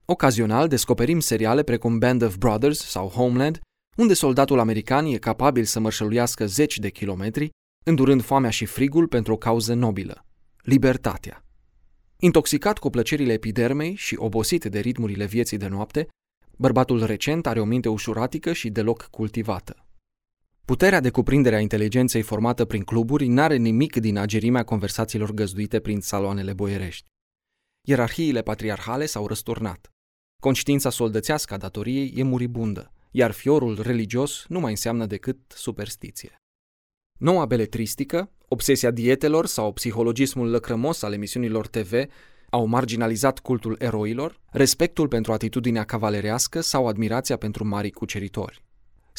Ocazional 0.05 0.67
descoperim 0.67 1.19
seriale 1.19 1.63
precum 1.63 1.97
Band 1.97 2.21
of 2.21 2.37
Brothers 2.37 2.79
sau 2.79 3.07
Homeland, 3.07 3.59
unde 3.97 4.13
soldatul 4.13 4.59
american 4.59 5.05
e 5.05 5.17
capabil 5.17 5.63
să 5.63 5.79
mărșăluiască 5.79 6.45
zeci 6.45 6.79
de 6.79 6.89
kilometri, 6.89 7.49
îndurând 7.85 8.21
foamea 8.21 8.49
și 8.49 8.65
frigul 8.65 9.07
pentru 9.07 9.33
o 9.33 9.37
cauză 9.37 9.73
nobilă, 9.73 10.25
libertatea. 10.61 11.43
Intoxicat 12.19 12.77
cu 12.77 12.89
plăcerile 12.89 13.33
epidermei 13.33 13.95
și 13.95 14.15
obosit 14.17 14.65
de 14.65 14.79
ritmurile 14.79 15.25
vieții 15.25 15.57
de 15.57 15.67
noapte, 15.67 16.07
bărbatul 16.57 17.05
recent 17.05 17.47
are 17.47 17.59
o 17.59 17.65
minte 17.65 17.89
ușuratică 17.89 18.53
și 18.53 18.69
deloc 18.69 19.07
cultivată. 19.11 19.88
Puterea 20.69 20.99
de 20.99 21.09
cuprindere 21.09 21.55
a 21.55 21.59
inteligenței 21.59 22.21
formată 22.21 22.65
prin 22.65 22.83
cluburi 22.83 23.27
n-are 23.27 23.55
nimic 23.55 23.95
din 23.95 24.17
agerimea 24.17 24.63
conversațiilor 24.63 25.31
găzduite 25.31 25.79
prin 25.79 25.99
saloanele 25.99 26.53
boierești. 26.53 27.07
Ierarhiile 27.87 28.41
patriarhale 28.41 29.05
s-au 29.05 29.27
răsturnat. 29.27 29.91
Conștiința 30.41 30.89
soldățească 30.89 31.53
a 31.53 31.57
datoriei 31.57 32.13
e 32.15 32.23
muribundă, 32.23 32.93
iar 33.11 33.31
fiorul 33.31 33.81
religios 33.81 34.45
nu 34.47 34.59
mai 34.59 34.69
înseamnă 34.69 35.05
decât 35.05 35.37
superstiție. 35.47 36.41
Noua 37.19 37.45
beletristică, 37.45 38.31
obsesia 38.47 38.91
dietelor 38.91 39.45
sau 39.45 39.73
psihologismul 39.73 40.49
lăcrămos 40.49 41.01
al 41.01 41.13
emisiunilor 41.13 41.67
TV 41.67 41.93
au 42.49 42.65
marginalizat 42.65 43.39
cultul 43.39 43.75
eroilor, 43.79 44.39
respectul 44.51 45.07
pentru 45.07 45.33
atitudinea 45.33 45.83
cavalerească 45.83 46.61
sau 46.61 46.87
admirația 46.87 47.37
pentru 47.37 47.65
mari 47.65 47.89
cuceritori. 47.89 48.67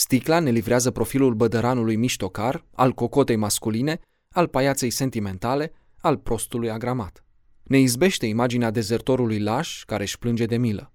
Sticla 0.00 0.38
ne 0.38 0.50
livrează 0.50 0.90
profilul 0.90 1.34
bădăranului 1.34 1.96
miștocar, 1.96 2.64
al 2.74 2.92
cocotei 2.92 3.36
masculine, 3.36 4.00
al 4.34 4.48
paiaței 4.48 4.90
sentimentale, 4.90 5.72
al 5.98 6.16
prostului 6.16 6.70
agramat. 6.70 7.24
Ne 7.62 7.78
izbește 7.78 8.26
imaginea 8.26 8.70
dezertorului 8.70 9.38
laș 9.40 9.84
care 9.84 10.02
își 10.02 10.18
plânge 10.18 10.46
de 10.46 10.56
milă. 10.56 10.92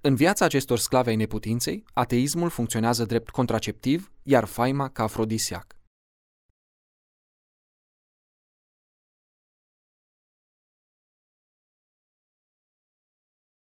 În 0.00 0.14
viața 0.14 0.44
acestor 0.44 0.78
sclave 0.78 1.10
ai 1.10 1.16
neputinței, 1.16 1.84
ateismul 1.92 2.48
funcționează 2.48 3.04
drept 3.04 3.30
contraceptiv, 3.30 4.12
iar 4.22 4.44
faima 4.44 4.88
ca 4.88 5.02
afrodisiac. 5.02 5.76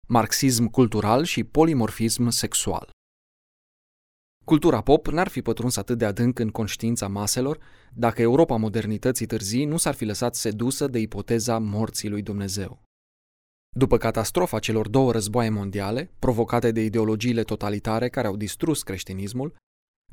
Marxism 0.08 0.66
cultural 0.66 1.24
și 1.24 1.44
polimorfism 1.44 2.30
sexual 2.30 2.95
Cultura 4.46 4.82
pop 4.82 5.08
n-ar 5.08 5.28
fi 5.28 5.42
pătruns 5.42 5.78
atât 5.78 5.98
de 5.98 6.06
adânc 6.06 6.40
în 6.40 6.50
conștiința 6.50 7.08
maselor 7.08 7.60
dacă 7.94 8.22
Europa 8.22 8.56
modernității 8.56 9.26
târzii 9.26 9.66
nu 9.66 9.78
s-ar 9.78 9.94
fi 9.94 10.06
lăsat 10.06 10.36
sedusă 10.36 10.88
de 10.88 11.00
ipoteza 11.00 11.58
morții 11.58 12.10
lui 12.10 12.22
Dumnezeu. 12.22 12.82
După 13.76 13.98
catastrofa 13.98 14.60
celor 14.60 14.88
două 14.88 15.12
războaie 15.12 15.50
mondiale, 15.50 16.12
provocate 16.20 16.72
de 16.72 16.84
ideologiile 16.84 17.44
totalitare 17.44 18.10
care 18.10 18.28
au 18.28 18.36
distrus 18.36 18.84
creștinismul, 18.84 19.56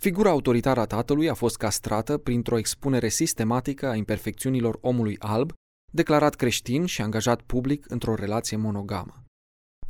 figura 0.00 0.30
autoritară 0.30 0.80
a 0.80 0.86
tatălui 0.86 1.28
a 1.28 1.34
fost 1.34 1.56
castrată 1.56 2.18
printr-o 2.18 2.58
expunere 2.58 3.08
sistematică 3.08 3.88
a 3.88 3.94
imperfecțiunilor 3.94 4.78
omului 4.80 5.16
alb, 5.18 5.52
declarat 5.92 6.34
creștin 6.34 6.84
și 6.84 7.02
angajat 7.02 7.42
public 7.42 7.90
într-o 7.90 8.14
relație 8.14 8.56
monogamă. 8.56 9.24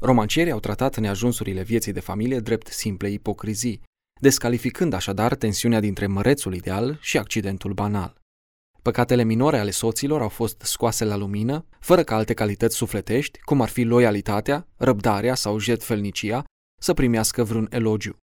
Romancierii 0.01 0.53
au 0.53 0.61
tratat 0.61 0.97
neajunsurile 0.99 1.63
vieții 1.63 1.93
de 1.93 2.01
familie 2.01 2.39
drept 2.39 2.67
simple 2.67 3.11
ipocrizii, 3.11 3.83
descalificând 4.23 4.93
așadar 4.93 5.35
tensiunea 5.35 5.81
dintre 5.81 6.07
mărețul 6.07 6.55
ideal 6.55 6.99
și 7.01 7.19
accidentul 7.19 7.73
banal. 7.73 8.21
Păcatele 8.83 9.23
minore 9.23 9.59
ale 9.59 9.71
soților 9.71 10.21
au 10.23 10.29
fost 10.29 10.61
scoase 10.61 11.05
la 11.05 11.17
lumină, 11.17 11.67
fără 11.81 12.03
ca 12.03 12.15
alte 12.15 12.35
calități 12.35 12.77
sufletești, 12.77 13.39
cum 13.41 13.61
ar 13.61 13.69
fi 13.69 13.83
loialitatea, 13.83 14.69
răbdarea 14.77 15.35
sau 15.35 15.59
jetfelnicia, 15.59 16.45
să 16.81 16.95
primească 16.95 17.45
vreun 17.45 17.67
elogiu. 17.71 18.17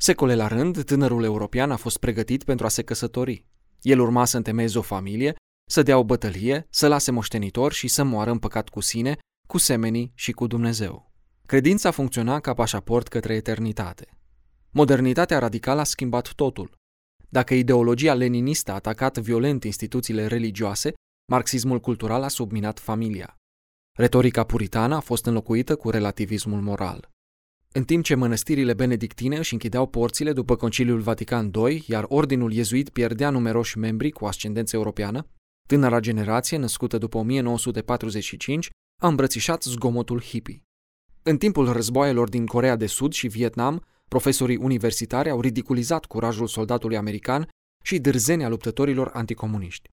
Secole 0.00 0.34
la 0.34 0.46
rând, 0.46 0.84
tânărul 0.84 1.24
european 1.24 1.70
a 1.70 1.76
fost 1.76 1.98
pregătit 1.98 2.44
pentru 2.44 2.66
a 2.66 2.68
se 2.68 2.82
căsători. 2.82 3.46
El 3.80 4.00
urma 4.00 4.24
să 4.24 4.36
întemeieze 4.36 4.78
o 4.78 4.82
familie, 4.82 5.34
să 5.70 5.82
dea 5.82 5.98
o 5.98 6.04
bătălie, 6.04 6.66
să 6.70 6.88
lase 6.88 7.10
moștenitor 7.10 7.72
și 7.72 7.88
să 7.88 8.02
moară 8.02 8.30
împăcat 8.30 8.68
cu 8.68 8.80
sine, 8.80 9.18
cu 9.48 9.58
semenii 9.58 10.12
și 10.14 10.32
cu 10.32 10.46
Dumnezeu. 10.46 11.12
Credința 11.46 11.90
funcționa 11.90 12.40
ca 12.40 12.54
pașaport 12.54 13.08
către 13.08 13.34
eternitate. 13.34 14.19
Modernitatea 14.72 15.38
radicală 15.38 15.80
a 15.80 15.84
schimbat 15.84 16.32
totul. 16.32 16.78
Dacă 17.28 17.54
ideologia 17.54 18.14
leninistă 18.14 18.70
a 18.70 18.74
atacat 18.74 19.18
violent 19.18 19.64
instituțiile 19.64 20.26
religioase, 20.26 20.92
marxismul 21.32 21.80
cultural 21.80 22.22
a 22.22 22.28
subminat 22.28 22.78
familia. 22.78 23.36
Retorica 23.98 24.44
puritană 24.44 24.94
a 24.94 25.00
fost 25.00 25.26
înlocuită 25.26 25.76
cu 25.76 25.90
relativismul 25.90 26.60
moral. 26.60 27.10
În 27.72 27.84
timp 27.84 28.04
ce 28.04 28.14
mănăstirile 28.14 28.74
benedictine 28.74 29.36
își 29.36 29.52
închideau 29.52 29.86
porțile 29.86 30.32
după 30.32 30.56
Conciliul 30.56 31.00
Vatican 31.00 31.50
II, 31.54 31.84
iar 31.86 32.04
ordinul 32.08 32.52
iezuit 32.52 32.88
pierdea 32.88 33.30
numeroși 33.30 33.78
membri 33.78 34.10
cu 34.10 34.24
ascendență 34.26 34.76
europeană, 34.76 35.26
tânăra 35.68 36.00
generație, 36.00 36.56
născută 36.56 36.98
după 36.98 37.18
1945, 37.18 38.70
a 39.02 39.08
îmbrățișat 39.08 39.62
zgomotul 39.62 40.22
hippie. 40.22 40.62
În 41.22 41.38
timpul 41.38 41.72
războaielor 41.72 42.28
din 42.28 42.46
Corea 42.46 42.76
de 42.76 42.86
Sud 42.86 43.12
și 43.12 43.28
Vietnam, 43.28 43.84
profesorii 44.10 44.56
universitari 44.56 45.30
au 45.30 45.40
ridiculizat 45.40 46.04
curajul 46.04 46.46
soldatului 46.46 46.96
american 46.96 47.48
și 47.84 47.98
dârzenia 47.98 48.48
luptătorilor 48.48 49.10
anticomuniști. 49.12 49.88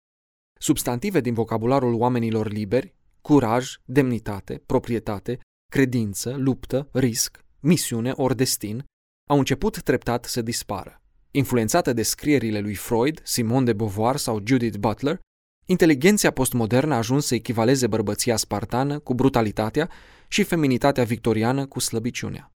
Substantive 0.60 1.20
din 1.20 1.34
vocabularul 1.34 1.94
oamenilor 1.94 2.48
liberi, 2.48 2.94
curaj, 3.20 3.74
demnitate, 3.84 4.62
proprietate, 4.66 5.38
credință, 5.72 6.34
luptă, 6.38 6.88
risc, 6.92 7.44
misiune 7.60 8.12
ori 8.16 8.36
destin, 8.36 8.84
au 9.30 9.38
început 9.38 9.82
treptat 9.82 10.24
să 10.24 10.42
dispară. 10.42 11.02
Influențată 11.30 11.92
de 11.92 12.02
scrierile 12.02 12.60
lui 12.60 12.74
Freud, 12.74 13.20
Simone 13.24 13.64
de 13.64 13.72
Beauvoir 13.72 14.16
sau 14.16 14.42
Judith 14.44 14.76
Butler, 14.78 15.20
inteligenția 15.66 16.30
postmodernă 16.30 16.94
a 16.94 16.96
ajuns 16.96 17.26
să 17.26 17.34
echivaleze 17.34 17.86
bărbăția 17.86 18.36
spartană 18.36 18.98
cu 18.98 19.14
brutalitatea 19.14 19.90
și 20.28 20.42
feminitatea 20.42 21.04
victoriană 21.04 21.66
cu 21.66 21.80
slăbiciunea. 21.80 22.53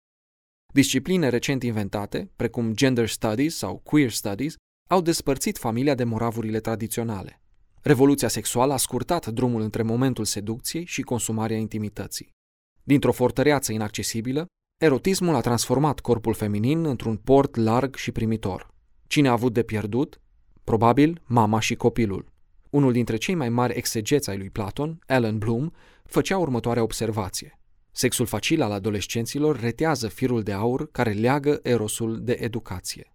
Discipline 0.72 1.28
recent 1.28 1.62
inventate, 1.62 2.30
precum 2.36 2.74
gender 2.74 3.08
studies 3.08 3.56
sau 3.56 3.76
queer 3.76 4.10
studies, 4.10 4.54
au 4.88 5.00
despărțit 5.00 5.58
familia 5.58 5.94
de 5.94 6.04
moravurile 6.04 6.60
tradiționale. 6.60 7.40
Revoluția 7.82 8.28
sexuală 8.28 8.72
a 8.72 8.76
scurtat 8.76 9.26
drumul 9.26 9.60
între 9.60 9.82
momentul 9.82 10.24
seducției 10.24 10.84
și 10.84 11.02
consumarea 11.02 11.56
intimității. 11.56 12.34
Dintr-o 12.82 13.12
fortăreață 13.12 13.72
inaccesibilă, 13.72 14.46
erotismul 14.82 15.34
a 15.34 15.40
transformat 15.40 16.00
corpul 16.00 16.34
feminin 16.34 16.84
într-un 16.84 17.16
port 17.16 17.56
larg 17.56 17.94
și 17.94 18.12
primitor. 18.12 18.74
Cine 19.06 19.28
a 19.28 19.32
avut 19.32 19.52
de 19.52 19.62
pierdut? 19.62 20.20
Probabil 20.64 21.22
mama 21.24 21.60
și 21.60 21.74
copilul. 21.74 22.32
Unul 22.70 22.92
dintre 22.92 23.16
cei 23.16 23.34
mai 23.34 23.48
mari 23.48 23.76
exegeți 23.76 24.30
ai 24.30 24.36
lui 24.36 24.50
Platon, 24.50 24.98
Alan 25.06 25.38
Bloom, 25.38 25.70
făcea 26.04 26.38
următoarea 26.38 26.82
observație. 26.82 27.58
Sexul 27.98 28.26
facil 28.26 28.62
al 28.62 28.72
adolescenților 28.72 29.60
retează 29.60 30.08
firul 30.08 30.42
de 30.42 30.52
aur 30.52 30.90
care 30.90 31.12
leagă 31.12 31.60
erosul 31.62 32.24
de 32.24 32.36
educație. 32.40 33.12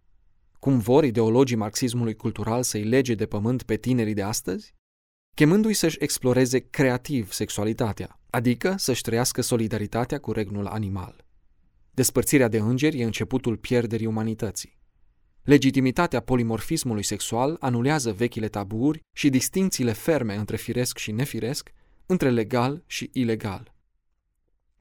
Cum 0.59 0.79
vor 0.79 1.03
ideologii 1.03 1.55
marxismului 1.55 2.15
cultural 2.15 2.63
să-i 2.63 2.83
lege 2.83 3.15
de 3.15 3.25
pământ 3.25 3.63
pe 3.63 3.75
tinerii 3.75 4.13
de 4.13 4.21
astăzi? 4.21 4.75
Chemându-i 5.35 5.73
să-și 5.73 5.97
exploreze 5.99 6.59
creativ 6.59 7.31
sexualitatea, 7.31 8.19
adică 8.29 8.75
să-și 8.77 9.01
trăiască 9.01 9.41
solidaritatea 9.41 10.19
cu 10.19 10.31
regnul 10.31 10.65
animal. 10.65 11.25
Despărțirea 11.91 12.47
de 12.47 12.57
îngeri 12.57 12.99
e 12.99 13.03
începutul 13.03 13.57
pierderii 13.57 14.05
umanității. 14.05 14.79
Legitimitatea 15.43 16.19
polimorfismului 16.19 17.03
sexual 17.03 17.57
anulează 17.59 18.13
vechile 18.13 18.47
taburi 18.47 18.99
și 19.15 19.29
distințiile 19.29 19.91
ferme 19.91 20.35
între 20.35 20.57
firesc 20.57 20.97
și 20.97 21.11
nefiresc, 21.11 21.71
între 22.05 22.29
legal 22.29 22.83
și 22.87 23.09
ilegal. 23.13 23.70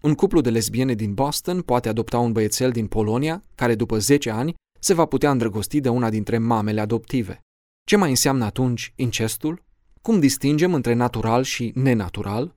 Un 0.00 0.14
cuplu 0.14 0.40
de 0.40 0.50
lesbiene 0.50 0.94
din 0.94 1.14
Boston 1.14 1.62
poate 1.62 1.88
adopta 1.88 2.18
un 2.18 2.32
băiețel 2.32 2.70
din 2.70 2.86
Polonia, 2.86 3.42
care 3.54 3.74
după 3.74 3.98
10 3.98 4.30
ani 4.30 4.54
se 4.78 4.94
va 4.94 5.04
putea 5.04 5.30
îndrăgosti 5.30 5.80
de 5.80 5.88
una 5.88 6.10
dintre 6.10 6.38
mamele 6.38 6.80
adoptive. 6.80 7.40
Ce 7.84 7.96
mai 7.96 8.10
înseamnă 8.10 8.44
atunci 8.44 8.92
incestul? 8.96 9.64
Cum 10.02 10.20
distingem 10.20 10.74
între 10.74 10.92
natural 10.92 11.42
și 11.42 11.72
nenatural? 11.74 12.56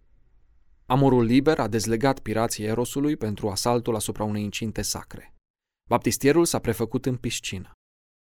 Amorul 0.86 1.23
liber 1.23 1.60
a 1.60 1.67
dezlegat 1.67 2.19
pirații 2.19 2.63
Erosului 2.63 3.15
pentru 3.15 3.49
asaltul 3.49 3.95
asupra 3.95 4.23
unei 4.23 4.43
incinte 4.43 4.82
sacre. 4.82 5.34
Baptistierul 5.89 6.45
s-a 6.45 6.60
prefăcut 6.60 7.06
în 7.06 7.15
piscină. 7.15 7.71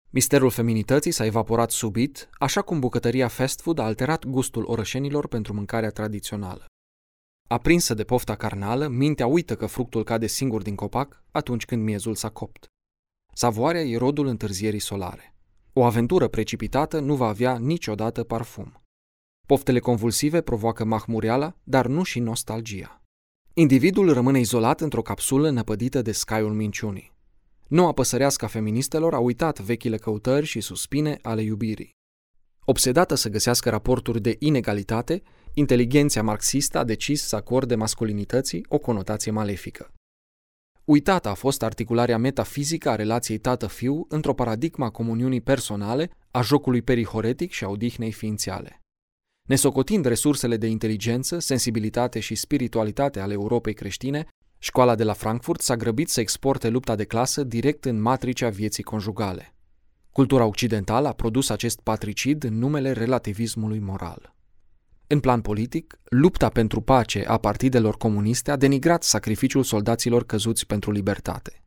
Misterul 0.10 0.50
feminității 0.50 1.12
s-a 1.12 1.26
evaporat 1.26 1.72
subit, 1.72 2.30
așa 2.34 2.62
cum 2.62 2.80
bucătăria 2.80 3.28
fast 3.28 3.62
food 3.62 3.80
a 3.80 3.84
alterat 3.84 4.26
gustul 4.26 4.64
orășenilor 4.68 5.28
pentru 5.28 5.54
mâncarea 5.54 5.90
tradițională. 5.90 6.66
Aprinsă 7.48 7.94
de 7.94 8.04
pofta 8.04 8.36
carnală, 8.36 8.88
mintea 8.88 9.28
uită 9.28 9.56
că 9.56 9.66
fructul 9.66 10.04
cade 10.04 10.28
singur 10.28 10.62
din 10.62 10.76
copac 10.76 11.24
atunci 11.32 11.66
când 11.66 11.84
miezul 11.84 12.16
s-a 12.16 12.30
copt. 12.30 12.66
Savoarea 13.34 13.82
e 13.82 13.98
rodul 13.98 14.26
întârzierii 14.28 14.80
solare. 14.80 15.36
O 15.74 15.84
aventură 15.84 16.28
precipitată 16.28 17.00
nu 17.00 17.16
va 17.16 17.28
avea 17.28 17.58
niciodată 17.58 18.24
parfum. 18.24 18.82
Poftele 19.48 19.80
convulsive 19.80 20.42
provoacă 20.42 20.84
mahmureala, 20.84 21.56
dar 21.64 21.88
nu 21.88 22.04
și 22.04 22.20
nostalgia. 22.20 23.02
Individul 23.54 24.14
rămâne 24.14 24.40
izolat 24.40 24.82
într-o 24.82 25.02
capsulă 25.02 25.50
năpădită 25.50 26.02
de 26.02 26.12
scaiul 26.12 26.54
minciunii. 26.54 27.14
Noua 27.68 27.92
păsărească 27.92 28.46
a 28.46 28.48
feministelor 28.48 29.14
a 29.14 29.20
uitat 29.20 29.60
vechile 29.60 29.98
căutări 29.98 30.46
și 30.46 30.62
suspine 30.62 31.20
ale 31.22 31.42
iubirii. 31.42 31.96
Obsedată 32.66 33.16
să 33.16 33.30
găsească 33.30 33.70
raporturi 33.70 34.22
de 34.22 34.36
inegalitate, 34.40 35.22
inteligenția 35.58 36.24
marxistă 36.24 36.78
a 36.78 36.84
decis 36.84 37.24
să 37.24 37.36
acorde 37.36 37.76
masculinității 37.76 38.66
o 38.70 38.78
conotație 38.78 39.32
malefică. 39.32 39.94
Uitată 40.86 41.30
a 41.30 41.34
fost 41.34 41.64
articularea 41.64 42.18
metafizică 42.18 42.90
a 42.90 42.96
relației 42.96 43.38
tată-fiu 43.38 44.06
într-o 44.10 44.34
paradigma 44.34 44.90
comuniunii 44.90 45.42
personale, 45.42 46.10
a 46.32 46.42
jocului 46.42 46.82
perihoretic 46.82 47.52
și 47.52 47.64
a 47.64 47.68
odihnei 47.68 48.12
ființiale. 48.12 48.82
Nesocotind 49.48 50.06
resursele 50.06 50.58
de 50.58 50.68
inteligență, 50.68 51.40
sensibilitate 51.40 52.20
și 52.20 52.36
spiritualitate 52.36 53.20
ale 53.20 53.34
Europei 53.34 53.74
creștine, 53.74 54.28
școala 54.58 54.96
de 54.96 55.04
la 55.04 55.14
Frankfurt 55.14 55.62
s-a 55.62 55.76
grăbit 55.76 56.10
să 56.10 56.20
exporte 56.20 56.70
lupta 56.70 56.96
de 56.96 57.06
clasă 57.06 57.44
direct 57.44 57.86
în 57.86 58.02
matricea 58.02 58.50
vieții 58.50 58.84
conjugale. 58.84 59.56
Cultura 60.12 60.46
occidentală 60.46 61.08
a 61.08 61.14
produs 61.14 61.50
acest 61.50 61.80
patricid 61.80 62.44
în 62.44 62.58
numele 62.58 62.92
relativismului 62.92 63.80
moral. 63.80 64.35
În 65.16 65.22
plan 65.22 65.42
politic, 65.42 66.00
lupta 66.04 66.50
pentru 66.50 66.82
pace 66.82 67.26
a 67.26 67.38
partidelor 67.38 67.98
comuniste 67.98 68.52
a 68.52 68.56
denigrat 68.56 69.04
sacrificiul 69.04 69.64
soldaților 69.64 70.26
căzuți 70.26 70.66
pentru 70.66 70.92
libertate. 70.92 71.64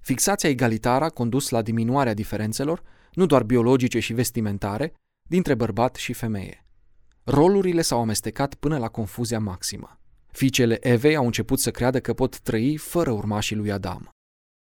Fixația 0.00 0.48
egalitară 0.48 1.04
a 1.04 1.08
condus 1.08 1.48
la 1.48 1.62
diminuarea 1.62 2.14
diferențelor, 2.14 2.82
nu 3.12 3.26
doar 3.26 3.42
biologice 3.42 3.98
și 3.98 4.12
vestimentare, 4.12 4.94
dintre 5.28 5.54
bărbat 5.54 5.94
și 5.94 6.12
femeie. 6.12 6.66
Rolurile 7.24 7.82
s-au 7.82 8.00
amestecat 8.00 8.54
până 8.54 8.78
la 8.78 8.88
confuzia 8.88 9.38
maximă. 9.38 10.00
Fiicele 10.32 10.88
Evei 10.88 11.16
au 11.16 11.24
început 11.24 11.58
să 11.58 11.70
creadă 11.70 12.00
că 12.00 12.14
pot 12.14 12.38
trăi 12.38 12.76
fără 12.76 13.10
urmașii 13.10 13.56
lui 13.56 13.72
Adam. 13.72 14.08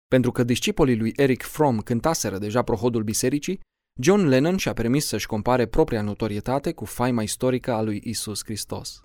Pentru 0.08 0.32
că 0.32 0.44
discipolii 0.44 0.98
lui 0.98 1.14
Eric 1.16 1.44
Fromm 1.44 1.80
cântaseră 1.80 2.38
deja 2.38 2.62
prohodul 2.62 3.04
bisericii, 3.04 3.60
John 4.02 4.28
Lennon 4.28 4.58
și-a 4.58 4.74
permis 4.74 5.06
să-și 5.06 5.28
compare 5.28 5.66
propria 5.66 6.02
notorietate 6.02 6.72
cu 6.72 6.86
faima 6.86 7.24
istorică 7.24 7.72
a 7.72 7.82
lui 7.82 8.02
Isus 8.04 8.44
Hristos. 8.44 9.02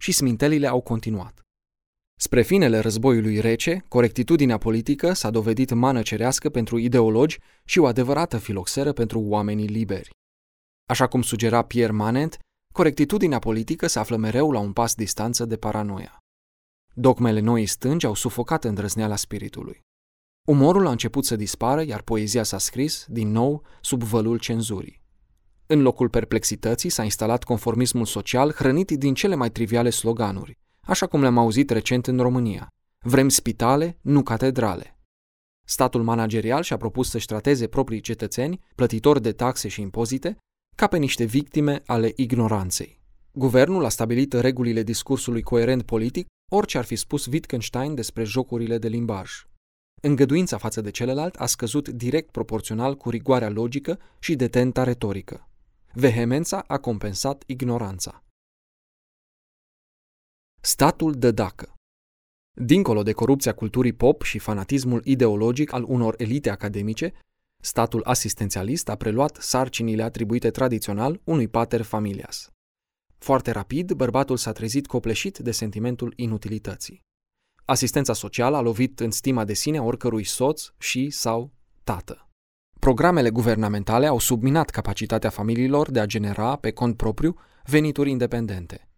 Și 0.00 0.12
smintelile 0.12 0.66
au 0.66 0.80
continuat. 0.80 1.40
Spre 2.20 2.42
finele 2.42 2.78
războiului 2.78 3.40
rece, 3.40 3.84
corectitudinea 3.88 4.58
politică 4.58 5.12
s-a 5.12 5.30
dovedit 5.30 5.72
mană 5.72 6.02
cerească 6.02 6.50
pentru 6.50 6.78
ideologi 6.78 7.38
și 7.64 7.78
o 7.78 7.86
adevărată 7.86 8.38
filoxeră 8.38 8.92
pentru 8.92 9.20
oamenii 9.20 9.66
liberi. 9.66 10.10
Așa 10.88 11.06
cum 11.06 11.22
sugera 11.22 11.62
Pierre 11.64 11.92
Manent, 11.92 12.38
corectitudinea 12.72 13.38
politică 13.38 13.86
se 13.86 13.98
află 13.98 14.16
mereu 14.16 14.50
la 14.50 14.58
un 14.58 14.72
pas 14.72 14.94
distanță 14.94 15.44
de 15.44 15.56
paranoia. 15.56 16.18
Dogmele 16.94 17.40
noii 17.40 17.66
stângi 17.66 18.06
au 18.06 18.14
sufocat 18.14 18.64
îndrăzneala 18.64 19.16
spiritului. 19.16 19.80
Umorul 20.44 20.86
a 20.86 20.90
început 20.90 21.24
să 21.24 21.36
dispară, 21.36 21.82
iar 21.82 22.02
poezia 22.02 22.42
s-a 22.42 22.58
scris, 22.58 23.04
din 23.08 23.30
nou, 23.30 23.62
sub 23.80 24.02
vălul 24.02 24.38
cenzurii. 24.38 25.02
În 25.66 25.82
locul 25.82 26.08
perplexității 26.08 26.90
s-a 26.90 27.02
instalat 27.02 27.44
conformismul 27.44 28.04
social 28.04 28.52
hrănit 28.52 28.90
din 28.90 29.14
cele 29.14 29.34
mai 29.34 29.50
triviale 29.50 29.90
sloganuri, 29.90 30.58
așa 30.80 31.06
cum 31.06 31.20
le-am 31.20 31.38
auzit 31.38 31.70
recent 31.70 32.06
în 32.06 32.18
România. 32.18 32.68
Vrem 32.98 33.28
spitale, 33.28 33.98
nu 34.00 34.22
catedrale. 34.22 34.98
Statul 35.66 36.02
managerial 36.02 36.62
și-a 36.62 36.76
propus 36.76 37.10
să-și 37.10 37.26
trateze 37.26 37.66
proprii 37.66 38.00
cetățeni, 38.00 38.60
plătitori 38.74 39.22
de 39.22 39.32
taxe 39.32 39.68
și 39.68 39.80
impozite, 39.80 40.36
ca 40.76 40.86
pe 40.86 40.96
niște 40.96 41.24
victime 41.24 41.82
ale 41.86 42.12
ignoranței. 42.16 43.00
Guvernul 43.32 43.84
a 43.84 43.88
stabilit 43.88 44.32
regulile 44.32 44.82
discursului 44.82 45.42
coerent 45.42 45.82
politic, 45.82 46.26
orice 46.52 46.78
ar 46.78 46.84
fi 46.84 46.96
spus 46.96 47.26
Wittgenstein 47.26 47.94
despre 47.94 48.24
jocurile 48.24 48.78
de 48.78 48.88
limbaj. 48.88 49.30
Îngăduința 50.06 50.58
față 50.58 50.80
de 50.80 50.90
celălalt 50.90 51.34
a 51.34 51.46
scăzut 51.46 51.88
direct 51.88 52.30
proporțional 52.30 52.96
cu 52.96 53.10
rigoarea 53.10 53.48
logică 53.48 53.98
și 54.18 54.36
detenta 54.36 54.82
retorică. 54.82 55.48
Vehemența 55.92 56.64
a 56.66 56.78
compensat 56.78 57.42
ignoranța. 57.46 58.24
Statul 60.60 61.12
de 61.12 61.30
dacă 61.30 61.74
Dincolo 62.52 63.02
de 63.02 63.12
corupția 63.12 63.54
culturii 63.54 63.92
pop 63.92 64.22
și 64.22 64.38
fanatismul 64.38 65.00
ideologic 65.04 65.72
al 65.72 65.84
unor 65.88 66.14
elite 66.18 66.50
academice, 66.50 67.12
statul 67.62 68.02
asistențialist 68.04 68.88
a 68.88 68.96
preluat 68.96 69.36
sarcinile 69.36 70.02
atribuite 70.02 70.50
tradițional 70.50 71.20
unui 71.24 71.48
pater 71.48 71.82
familias. 71.82 72.50
Foarte 73.18 73.50
rapid, 73.50 73.92
bărbatul 73.92 74.36
s-a 74.36 74.52
trezit 74.52 74.86
copleșit 74.86 75.38
de 75.38 75.50
sentimentul 75.50 76.12
inutilității. 76.16 77.02
Asistența 77.66 78.12
socială 78.12 78.56
a 78.56 78.60
lovit 78.60 79.00
în 79.00 79.10
stima 79.10 79.44
de 79.44 79.52
sine 79.52 79.78
a 79.78 79.82
oricărui 79.82 80.24
soț 80.24 80.72
și 80.78 81.10
sau 81.10 81.52
tată. 81.84 82.28
Programele 82.78 83.30
guvernamentale 83.30 84.06
au 84.06 84.18
subminat 84.18 84.70
capacitatea 84.70 85.30
familiilor 85.30 85.90
de 85.90 86.00
a 86.00 86.06
genera, 86.06 86.56
pe 86.56 86.70
cont 86.70 86.96
propriu, 86.96 87.36
venituri 87.66 88.10
independente. 88.10 88.88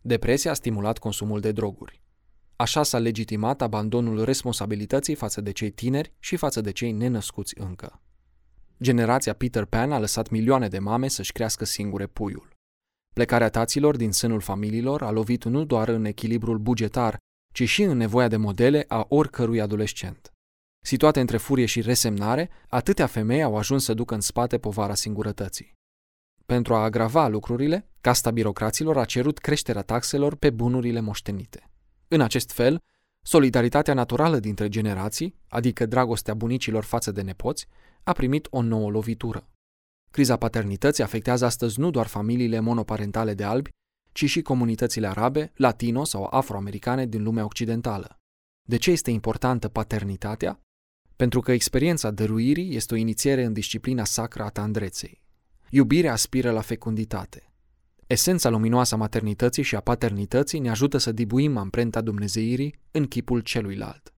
Depresia 0.00 0.50
a 0.50 0.54
stimulat 0.54 0.98
consumul 0.98 1.40
de 1.40 1.52
droguri. 1.52 2.02
Așa 2.56 2.82
s-a 2.82 2.98
legitimat 2.98 3.62
abandonul 3.62 4.24
responsabilității 4.24 5.14
față 5.14 5.40
de 5.40 5.50
cei 5.50 5.70
tineri 5.70 6.12
și 6.18 6.36
față 6.36 6.60
de 6.60 6.70
cei 6.70 6.92
nenăscuți 6.92 7.60
încă. 7.60 8.00
Generația 8.82 9.32
Peter 9.32 9.64
Pan 9.64 9.92
a 9.92 9.98
lăsat 9.98 10.28
milioane 10.28 10.68
de 10.68 10.78
mame 10.78 11.08
să-și 11.08 11.32
crească 11.32 11.64
singure 11.64 12.06
puiul. 12.06 12.48
Plecarea 13.12 13.48
taților 13.48 13.96
din 13.96 14.12
sânul 14.12 14.40
familiilor 14.40 15.02
a 15.02 15.10
lovit 15.10 15.44
nu 15.44 15.64
doar 15.64 15.88
în 15.88 16.04
echilibrul 16.04 16.58
bugetar, 16.58 17.16
ci 17.54 17.68
și 17.68 17.82
în 17.82 17.96
nevoia 17.96 18.28
de 18.28 18.36
modele 18.36 18.84
a 18.88 19.06
oricărui 19.08 19.60
adolescent. 19.60 20.32
Situate 20.84 21.20
între 21.20 21.36
furie 21.36 21.66
și 21.66 21.80
resemnare, 21.80 22.50
atâtea 22.68 23.06
femei 23.06 23.42
au 23.42 23.56
ajuns 23.56 23.84
să 23.84 23.94
ducă 23.94 24.14
în 24.14 24.20
spate 24.20 24.58
povara 24.58 24.94
singurătății. 24.94 25.72
Pentru 26.46 26.74
a 26.74 26.82
agrava 26.82 27.28
lucrurile, 27.28 27.88
casta 28.00 28.30
birocraților 28.30 28.98
a 28.98 29.04
cerut 29.04 29.38
creșterea 29.38 29.82
taxelor 29.82 30.36
pe 30.36 30.50
bunurile 30.50 31.00
moștenite. 31.00 31.70
În 32.08 32.20
acest 32.20 32.52
fel, 32.52 32.82
solidaritatea 33.22 33.94
naturală 33.94 34.38
dintre 34.38 34.68
generații, 34.68 35.38
adică 35.48 35.86
dragostea 35.86 36.34
bunicilor 36.34 36.84
față 36.84 37.12
de 37.12 37.22
nepoți, 37.22 37.66
a 38.02 38.12
primit 38.12 38.46
o 38.50 38.62
nouă 38.62 38.90
lovitură. 38.90 39.48
Criza 40.10 40.36
paternității 40.36 41.02
afectează 41.02 41.44
astăzi 41.44 41.80
nu 41.80 41.90
doar 41.90 42.06
familiile 42.06 42.60
monoparentale 42.60 43.34
de 43.34 43.44
albi, 43.44 43.70
ci 44.14 44.24
și 44.24 44.42
comunitățile 44.42 45.06
arabe, 45.06 45.52
latino 45.54 46.04
sau 46.04 46.28
afroamericane 46.30 47.06
din 47.06 47.22
lumea 47.22 47.44
occidentală. 47.44 48.18
De 48.68 48.76
ce 48.76 48.90
este 48.90 49.10
importantă 49.10 49.68
paternitatea? 49.68 50.60
Pentru 51.16 51.40
că 51.40 51.52
experiența 51.52 52.10
dăruirii 52.10 52.74
este 52.74 52.94
o 52.94 52.96
inițiere 52.96 53.44
în 53.44 53.52
disciplina 53.52 54.04
sacră 54.04 54.42
a 54.42 54.48
tandreței. 54.48 55.22
Iubirea 55.70 56.12
aspiră 56.12 56.50
la 56.50 56.60
fecunditate. 56.60 57.52
Esența 58.06 58.48
luminoasă 58.48 58.94
a 58.94 58.98
maternității 58.98 59.62
și 59.62 59.76
a 59.76 59.80
paternității 59.80 60.58
ne 60.58 60.70
ajută 60.70 60.98
să 60.98 61.12
dibuim 61.12 61.56
amprenta 61.56 62.00
dumnezeirii 62.00 62.78
în 62.90 63.06
chipul 63.06 63.40
celuilalt. 63.40 64.14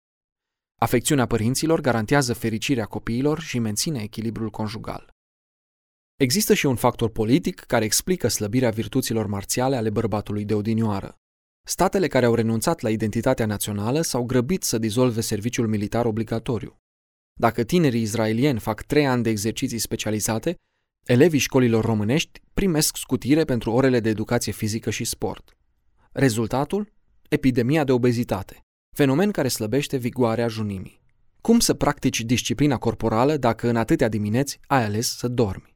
Afecțiunea 0.80 1.26
părinților 1.26 1.80
garantează 1.80 2.32
fericirea 2.32 2.84
copiilor 2.84 3.40
și 3.40 3.58
menține 3.58 4.02
echilibrul 4.02 4.50
conjugal. 4.50 5.13
Există 6.16 6.54
și 6.54 6.66
un 6.66 6.76
factor 6.76 7.10
politic 7.10 7.60
care 7.60 7.84
explică 7.84 8.28
slăbirea 8.28 8.70
virtuților 8.70 9.26
marțiale 9.26 9.76
ale 9.76 9.90
bărbatului 9.90 10.44
de 10.44 10.54
odinioară. 10.54 11.18
Statele 11.66 12.06
care 12.06 12.26
au 12.26 12.34
renunțat 12.34 12.80
la 12.80 12.90
identitatea 12.90 13.46
națională 13.46 14.00
s-au 14.00 14.24
grăbit 14.24 14.62
să 14.62 14.78
dizolve 14.78 15.20
serviciul 15.20 15.66
militar 15.68 16.04
obligatoriu. 16.06 16.76
Dacă 17.32 17.62
tinerii 17.62 18.00
izraelieni 18.00 18.58
fac 18.58 18.82
trei 18.82 19.06
ani 19.06 19.22
de 19.22 19.30
exerciții 19.30 19.78
specializate, 19.78 20.56
elevii 21.06 21.38
școlilor 21.38 21.84
românești 21.84 22.40
primesc 22.54 22.96
scutire 22.96 23.44
pentru 23.44 23.70
orele 23.70 24.00
de 24.00 24.08
educație 24.08 24.52
fizică 24.52 24.90
și 24.90 25.04
sport. 25.04 25.56
Rezultatul? 26.12 26.92
Epidemia 27.28 27.84
de 27.84 27.92
obezitate, 27.92 28.60
fenomen 28.96 29.30
care 29.30 29.48
slăbește 29.48 29.96
vigoarea 29.96 30.48
junimii. 30.48 31.02
Cum 31.40 31.60
să 31.60 31.74
practici 31.74 32.20
disciplina 32.20 32.78
corporală 32.78 33.36
dacă 33.36 33.68
în 33.68 33.76
atâtea 33.76 34.08
dimineți 34.08 34.60
ai 34.66 34.84
ales 34.84 35.16
să 35.16 35.28
dormi? 35.28 35.73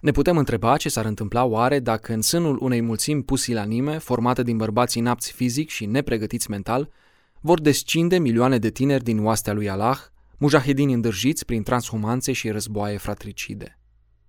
Ne 0.00 0.10
putem 0.10 0.36
întreba 0.36 0.76
ce 0.76 0.88
s-ar 0.88 1.04
întâmpla 1.04 1.44
oare 1.44 1.78
dacă 1.78 2.12
în 2.12 2.22
sânul 2.22 2.58
unei 2.60 2.80
mulțimi 2.80 3.22
pusilanime, 3.22 3.98
formate 3.98 4.42
din 4.42 4.56
bărbați 4.56 4.98
inapți 4.98 5.32
fizic 5.32 5.68
și 5.68 5.86
nepregătiți 5.86 6.50
mental, 6.50 6.92
vor 7.40 7.60
descinde 7.60 8.18
milioane 8.18 8.58
de 8.58 8.70
tineri 8.70 9.04
din 9.04 9.24
oastea 9.24 9.52
lui 9.52 9.68
Allah, 9.70 9.98
mujahedini 10.38 10.92
îndârjiți 10.92 11.44
prin 11.44 11.62
transhumanțe 11.62 12.32
și 12.32 12.50
războaie 12.50 12.96
fratricide. 12.96 13.78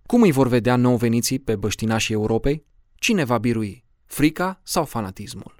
Cum 0.05 0.21
îi 0.21 0.31
vor 0.31 0.47
vedea 0.47 0.75
nou 0.75 0.95
veniții 0.97 1.39
pe 1.39 1.55
băștinașii 1.55 2.13
Europei? 2.13 2.65
Cine 2.95 3.23
va 3.23 3.37
birui? 3.37 3.85
Frica 4.05 4.61
sau 4.63 4.85
fanatismul? 4.85 5.55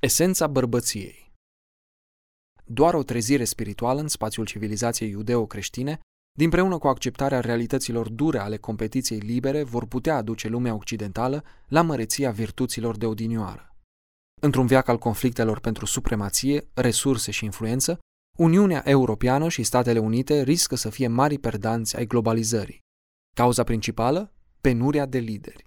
Esența 0.00 0.46
bărbăției 0.46 1.19
doar 2.72 2.94
o 2.94 3.02
trezire 3.02 3.44
spirituală 3.44 4.00
în 4.00 4.08
spațiul 4.08 4.46
civilizației 4.46 5.10
iudeo-creștine, 5.10 6.00
dinpreună 6.38 6.78
cu 6.78 6.86
acceptarea 6.86 7.40
realităților 7.40 8.08
dure 8.08 8.38
ale 8.38 8.56
competiției 8.56 9.18
libere, 9.18 9.62
vor 9.62 9.86
putea 9.86 10.16
aduce 10.16 10.48
lumea 10.48 10.74
occidentală 10.74 11.44
la 11.68 11.82
măreția 11.82 12.30
virtuților 12.30 12.96
de 12.96 13.06
odinioară. 13.06 13.74
Într-un 14.40 14.66
viac 14.66 14.88
al 14.88 14.98
conflictelor 14.98 15.60
pentru 15.60 15.86
supremație, 15.86 16.68
resurse 16.74 17.30
și 17.30 17.44
influență, 17.44 17.98
Uniunea 18.38 18.82
Europeană 18.84 19.48
și 19.48 19.62
Statele 19.62 19.98
Unite 19.98 20.42
riscă 20.42 20.74
să 20.74 20.90
fie 20.90 21.06
mari 21.06 21.38
perdanți 21.38 21.96
ai 21.96 22.06
globalizării. 22.06 22.78
Cauza 23.36 23.64
principală? 23.64 24.32
Penuria 24.60 25.06
de 25.06 25.18
lideri. 25.18 25.66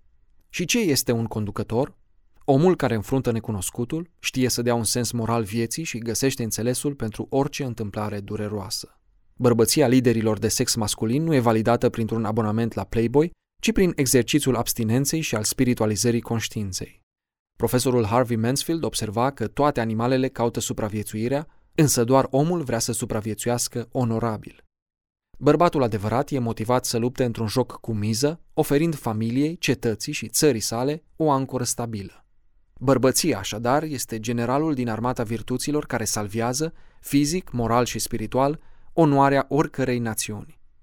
Și 0.49 0.65
ce 0.65 0.79
este 0.79 1.11
un 1.11 1.25
conducător? 1.25 1.97
Omul 2.45 2.75
care 2.75 2.95
înfruntă 2.95 3.31
necunoscutul 3.31 4.09
știe 4.19 4.49
să 4.49 4.61
dea 4.61 4.75
un 4.75 4.83
sens 4.83 5.11
moral 5.11 5.43
vieții 5.43 5.83
și 5.83 5.97
găsește 5.97 6.43
înțelesul 6.43 6.95
pentru 6.95 7.27
orice 7.29 7.63
întâmplare 7.63 8.19
dureroasă. 8.19 8.99
Bărbăția 9.35 9.87
liderilor 9.87 10.39
de 10.39 10.47
sex 10.47 10.75
masculin 10.75 11.23
nu 11.23 11.33
e 11.33 11.39
validată 11.39 11.89
printr-un 11.89 12.25
abonament 12.25 12.73
la 12.73 12.83
Playboy, 12.83 13.31
ci 13.61 13.71
prin 13.71 13.91
exercițiul 13.95 14.55
abstinenței 14.55 15.21
și 15.21 15.35
al 15.35 15.43
spiritualizării 15.43 16.21
conștiinței. 16.21 17.01
Profesorul 17.57 18.05
Harvey 18.05 18.37
Mansfield 18.37 18.83
observa 18.83 19.31
că 19.31 19.47
toate 19.47 19.79
animalele 19.79 20.27
caută 20.27 20.59
supraviețuirea, 20.59 21.47
însă 21.75 22.03
doar 22.03 22.27
omul 22.29 22.61
vrea 22.61 22.79
să 22.79 22.91
supraviețuiască 22.91 23.87
onorabil. 23.91 24.63
Bărbatul 25.37 25.83
adevărat 25.83 26.29
e 26.29 26.39
motivat 26.39 26.85
să 26.85 26.97
lupte 26.97 27.23
într-un 27.23 27.47
joc 27.47 27.79
cu 27.79 27.93
miză, 27.93 28.41
oferind 28.53 28.95
familiei, 28.95 29.57
cetății 29.57 30.13
și 30.13 30.27
țării 30.27 30.59
sale 30.59 31.03
o 31.15 31.31
ancoră 31.31 31.63
stabilă. 31.63 32.22
Bărbăția, 32.79 33.37
așadar, 33.37 33.83
este 33.83 34.19
generalul 34.19 34.73
din 34.73 34.89
armata 34.89 35.23
virtuților 35.23 35.85
care 35.85 36.03
salvează, 36.03 36.73
fizic, 36.99 37.51
moral 37.51 37.85
și 37.85 37.99
spiritual, 37.99 38.59
onoarea 38.93 39.45
oricărei 39.49 39.99
națiuni. 39.99 40.61